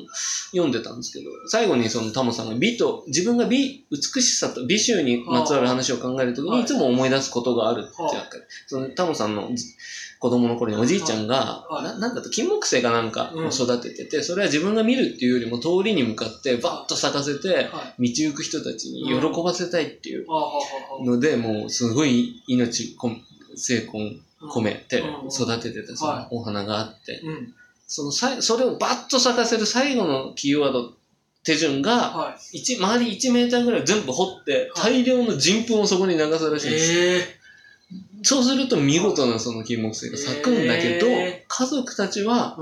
[0.50, 6.58] 読んでたんですけど、最後にそのタモさんが美と、自分が美、美しさと美醜にまつわる話を考えるときはい。
[6.58, 8.16] にいつも思い出すことがあるってはい。
[8.16, 9.64] わけそのタモさんのじ
[10.18, 11.84] 子供の頃におじいちゃんが、はい。
[11.84, 13.46] ななんだと金木犀かなんかうん。
[13.46, 17.68] を育ててて、それは自分が見るっていうよりも通りに向かってバッと咲かせて。
[17.98, 20.26] 道行く人たちに喜ばせたいっていう。
[21.04, 23.22] ので、もうすごい命こん、
[23.56, 25.28] 精魂あ込めてうん。
[25.28, 26.28] 育ててたそのはい。
[26.30, 27.54] お花があって、うん。
[27.86, 30.92] そのさい、それをバッと咲かせる最後のキーワード、
[31.44, 32.58] 手順が、はい。
[32.58, 35.02] 一周り1メーターぐらい全部掘って、はい。
[35.02, 36.92] 大量の人糞をそこに流すらしいんです。
[36.92, 37.37] え
[38.22, 42.56] そうすると見事なその金木犀が咲くんだけど、へ家族たちは。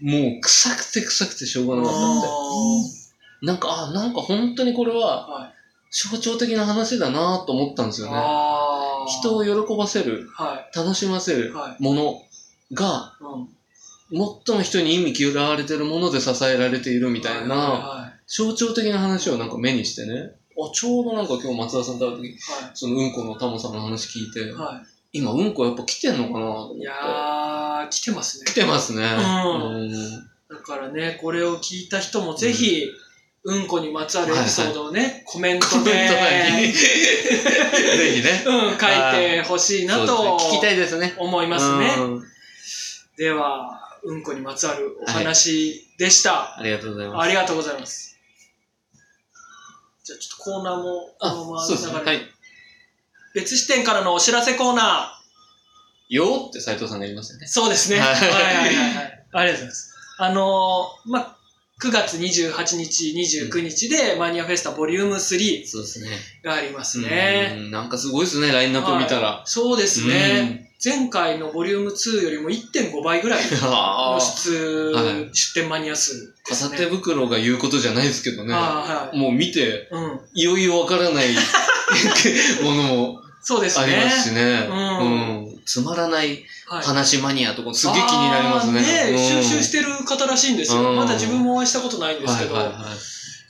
[0.00, 2.00] もう臭くて臭くてしょうがなかったっ
[3.40, 3.46] て。
[3.46, 5.54] なんか、あ、なんか本当にこれははい。
[5.90, 8.12] 象徴的な話だなと思ったんですよね。
[9.06, 11.36] 人を喜ばせる、は楽しませい。
[11.36, 11.82] るはい。
[11.82, 12.22] もの
[12.72, 13.48] が、うん。
[14.46, 22.32] 最も人に意味嫌われてるもので支えられているみたいな、は象徴的な話をなんか目にしてね、あ、ちょうどなんか今日松田さんと会う時、い。
[22.32, 24.82] はそのうんこのタモさんの話聞いてい。、は
[25.12, 26.46] 今うんこやっぱ来てんのかな
[26.76, 26.82] い。
[26.82, 28.46] やー、来てますね。
[28.46, 29.02] 来てますね。
[29.02, 29.90] うんうん
[30.48, 32.86] だからね、これを聞いた人もぜひ、
[33.46, 36.72] うんこにまつわるエピソードをね、コメントで、コメント欄に。
[36.72, 36.80] ぜ
[38.16, 38.44] ひね。
[38.46, 41.14] うん、書いてほしいなと聞きたいですね。
[41.18, 41.94] 思いますね。
[41.98, 42.22] うん
[43.16, 46.58] では、うんこにまつわるお話でした。
[46.58, 47.22] ありがとうございます。
[47.22, 48.13] ありがとうございます。
[50.04, 51.94] じゃあちょっとコーナーもこのままそうですね。
[51.94, 52.20] はい。
[53.34, 55.18] 別視点からのお知らせコーナ
[56.10, 57.48] よーって斉藤さんが言いましたよねー。。
[57.48, 57.98] そうですね。
[57.98, 59.26] ははいいはいはいはい。
[59.32, 59.94] ありがとうございます。
[60.18, 61.36] あのー、まあ、
[61.82, 63.14] 9月28日、
[63.50, 66.08] 29日でマニアフェスタボリューム3そうですね。
[66.42, 67.54] がありますね。
[67.56, 69.42] うんなんかすごいですね、ラインナップ見たはらい。
[69.44, 70.70] そうですね。
[70.82, 76.32] 前回のボリューム2よりも1.5倍ぐらいあの出,、はい出店マニア数ね。
[76.44, 78.52] 片手袋が言うことじゃないですけどね。
[78.52, 80.20] はいはいもう見て、うん。
[80.34, 81.28] いよいよわからない
[82.62, 83.84] ものもそうですね。
[83.84, 84.68] ありますしね。
[84.70, 88.80] うんうんつまらないはい話マニアとかすげえ気になりますね。
[88.80, 90.90] あーうん収集してる方らしいんですよ。
[90.90, 92.82] うんまだ自分もお会いしたことないんですけど、はいはいはい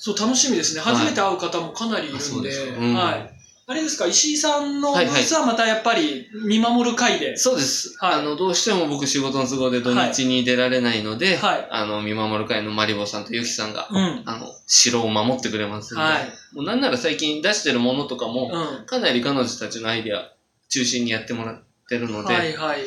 [0.04, 0.82] そう、楽しみですね。
[0.82, 2.50] はい初めて会う方もかなりいるんで、
[2.94, 3.34] はい。
[3.66, 7.96] あれですか、石井さんのブはいはいースはまたやっぱり見守る会で、そうです。
[7.98, 14.22] はいあの、どうしても僕仕事の都合で土日に出られないので、はいあの、見守る会のマリボさんとユキさんが、うん。
[14.26, 16.24] あの、城を守ってくれますんで、はい。
[16.54, 18.84] もうなんなら最近出してるものとかも、うん。
[18.84, 20.34] かなり彼女たちのアイディア
[20.68, 22.80] 中心にやってもらってるので、はいはい。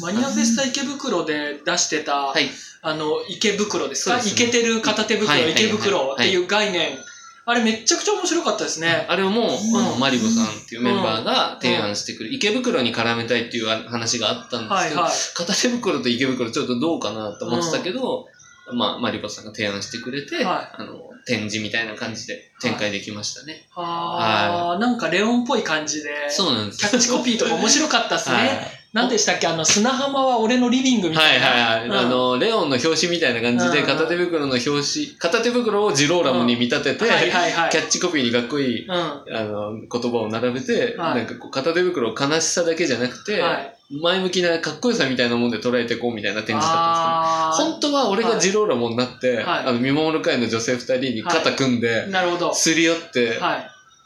[0.00, 2.50] マニアフェスタ池袋で出してた、はい。
[2.82, 4.18] あの、池袋ですか？
[4.18, 4.42] そうですね。
[4.48, 6.98] イケてる片手袋、池袋っていう概念、
[7.44, 9.06] あれめっちゃくちゃ面白かったですね。
[9.08, 10.00] あれをもう、あのうん。
[10.00, 15.12] マリボさんっていうメンバーが提案してくる、池袋に絡めたいっていう話があったんですけど、はいはい。
[15.34, 18.26] 片手袋と池袋ちょっとどうかなと思ってたけど、
[18.72, 23.66] まあ、マリコさんが提案してくれて、はあの、展示みたいな感じで展開できましたね。
[23.74, 28.36] あー、なんかレオンっぽい感じで、そうなんですキャッチコピーとか面白かったですね。
[28.36, 28.48] はい
[28.92, 29.46] 何でしたっけ？
[29.46, 31.46] あの、砂浜は俺のリビングみたはいいな。
[31.46, 31.88] はいはい。
[31.88, 34.82] うんあの、レオンの表紙みたいな感じで、うん片手袋の表紙、
[35.18, 37.70] 片手袋をジローラモに見立てて、はいはいはい。
[37.70, 38.92] キャッチコピーにかっこいい、うん。
[38.92, 43.74] あの、言葉を並べて、はいなんかこう、片手袋を悲しさだけじゃなくて、はい。
[44.00, 49.44] 前向きなかっこよさみたいなもんで捉えていこうみたいな展示だったあんですけど、本当は俺がジローラモになって、はい。
[49.66, 52.54] あの、見守る会の女性二人に肩組んで、ーなるほど。
[52.54, 53.58] すり寄って、は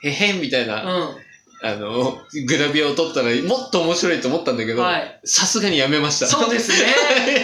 [0.02, 0.08] い。
[0.08, 1.16] へへんみたいな、う
[1.62, 4.76] あの、グラビアを撮ったらもっと面白いと思ったんだけん。
[4.76, 5.20] ど、はい。
[5.24, 6.26] さすがにやめました。
[6.26, 6.94] そうですね。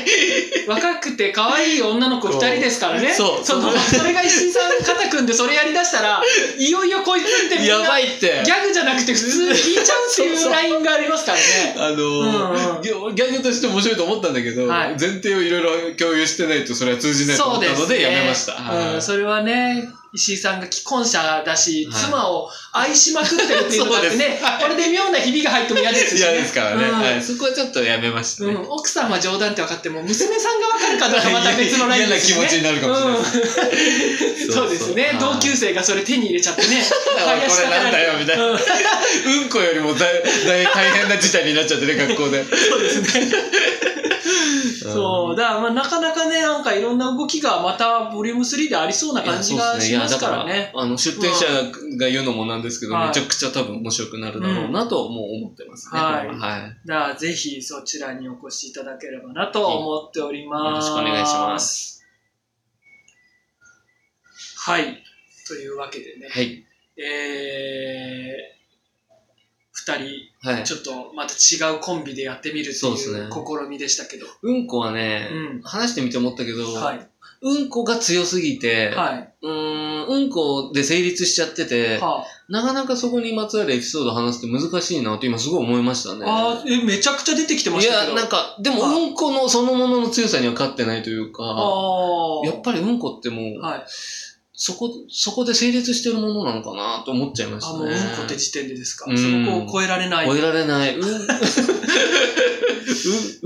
[0.69, 3.13] 若くて可愛い女の子二人ですからね。
[3.15, 6.23] そうその、それが石井さん肩組んでそれやりだしたら、
[6.59, 8.43] いよいよこいつってみんな、やばいって。
[8.45, 11.75] ギャグじゃなくて普通に聞いちゃうっていうラインがありますからね。
[11.79, 19.01] あのギャグとして面白いと思ったんだけど、はい前提をいろいろ共有してないとそれは通じないと思ったのでやめました。
[19.01, 26.33] それはね、石井さんが既婚者だし、はい妻を愛しまくってるっていうのがあってね、これで妙なひびが入っても嫌ですし、ね。
[26.33, 26.85] 嫌ですからね。
[26.85, 27.23] うんはい。
[27.23, 28.53] そこはちょっとやめましたね。
[28.53, 32.35] うん、奥さんは冗談って分かっても、娘さんが分かるかどうかまた別のライン嫌なですね。
[32.37, 33.27] 気持ちになるかもしれないで
[34.37, 34.47] す。
[34.49, 35.17] うんそうですね。
[35.21, 36.83] 同級生がそれ手に入れちゃってね。
[36.83, 38.45] おいこれなんだよ、みたいな。
[38.45, 38.59] うん
[39.43, 42.45] うんこよりもだいだい大変な事態になっちゃってね、学校で。
[42.49, 43.33] そうですね。
[44.83, 45.37] そう。
[45.37, 50.73] だから、まあ、なかなかね、なんかいろんな動きがまた、ボリューム3でありそうな感じがしますからね。
[50.75, 51.47] あの、出店者
[51.97, 56.01] が言うのもなんですけど、はいめちゃくちゃ多分面白くなるだろうなと、もう思ってますね。
[56.01, 56.77] はいこれははい。
[56.87, 60.89] だから、ぜひそちらにお越しいただければなと思っております。
[60.91, 62.05] よろしくお願いします。
[64.57, 65.03] はい。
[65.49, 66.65] というわけでね、はい。
[66.97, 68.62] えー、
[69.85, 70.65] 二人、はい。
[70.65, 74.27] ちょっとまた違うコンビでやってみるっていう試みでしたけど。
[74.43, 77.09] うんこはね、うん話してみて思ったけど、はい。
[77.43, 79.33] うんこが強すぎて、はい。
[79.43, 86.25] うーん、うんこで成立しちゃってて、はなかなかそこにまつわるエピソード話すって難しいなって今すごい思いましたね。
[86.27, 88.13] あ、あーえ、めちゃくちゃ出てきてまいしたけど。
[88.13, 93.85] や、なんか、でも、はいうんこのそのものの強さには勝ってないというか、あやっぱりうんこってもう、はい。
[94.55, 97.79] そこ、そこで成立してるものなのかなと思っちゃいましあ、たね。
[97.79, 99.07] もううんこって時点でですか？
[99.11, 100.27] うんその子を超えられない。
[100.27, 100.97] 超えられない。
[100.97, 101.13] うん、 う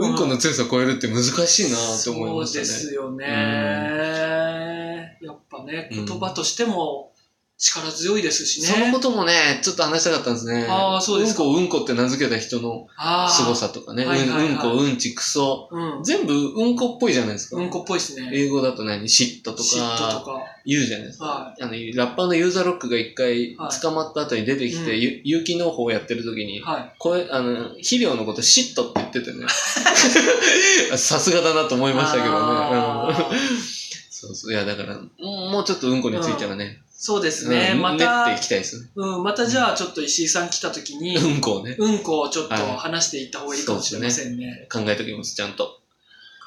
[0.07, 2.65] ん、うんこの強さを超えるって難しいなって思いましたね。
[2.65, 3.27] そうですよね。
[5.23, 7.13] やっぱね、うん言葉としても
[7.59, 8.67] 力強いですしね。
[8.67, 10.67] そのこともね、ちょっと話したかったんですね。
[10.69, 12.87] あーそうですかうんこ、うんこって名付けた人の
[13.31, 14.05] 凄さとかね。
[14.05, 15.69] はいはいはいうんうんこ、うんち、クソ。
[15.73, 16.05] うん。
[16.05, 17.57] 全部うんこっぽいじゃないですか。
[17.57, 18.31] うんこっぽいですね。
[18.33, 19.03] 英語だと何？
[19.05, 20.41] 嫉妬と嫉妬とかか。
[20.67, 21.25] 言うじゃないですか。
[21.25, 21.77] はあの、ラ
[22.09, 26.93] ッパーのユーザーロックが一回はい捕まった後に出てきて、うんゆ有機農法をやってる時にい。、はい。
[26.99, 29.47] 声、あの、肥料のことシットって言っててね。
[30.99, 32.35] さすがだなと思いましたけど
[33.31, 33.39] ね。
[34.11, 34.53] そうそう。
[34.53, 37.73] いや、だから、もうちょっとうんこについてはね、そうですね。
[37.75, 38.91] うん練またってい、きたいですね。
[38.97, 44.67] うん、またじゃあちょっと石井さん来た時に、うんこをね、うんこをちょっとはい話していった方がいいかもしれませんね。
[44.73, 45.65] 考えときます、ちゃんと。
[45.65, 45.77] わか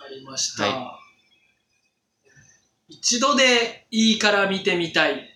[0.09, 0.65] りました。
[0.65, 0.99] は
[2.87, 5.29] 一度でいいから見てみたい。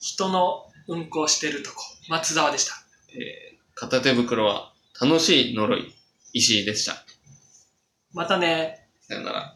[0.00, 1.84] 人のうんこをしてるとこ。
[2.08, 2.72] 松沢でした。
[3.74, 5.94] 片手袋は楽しい呪い、
[6.32, 7.04] 石井でした。
[8.14, 8.88] またね。
[9.02, 9.54] さよなら。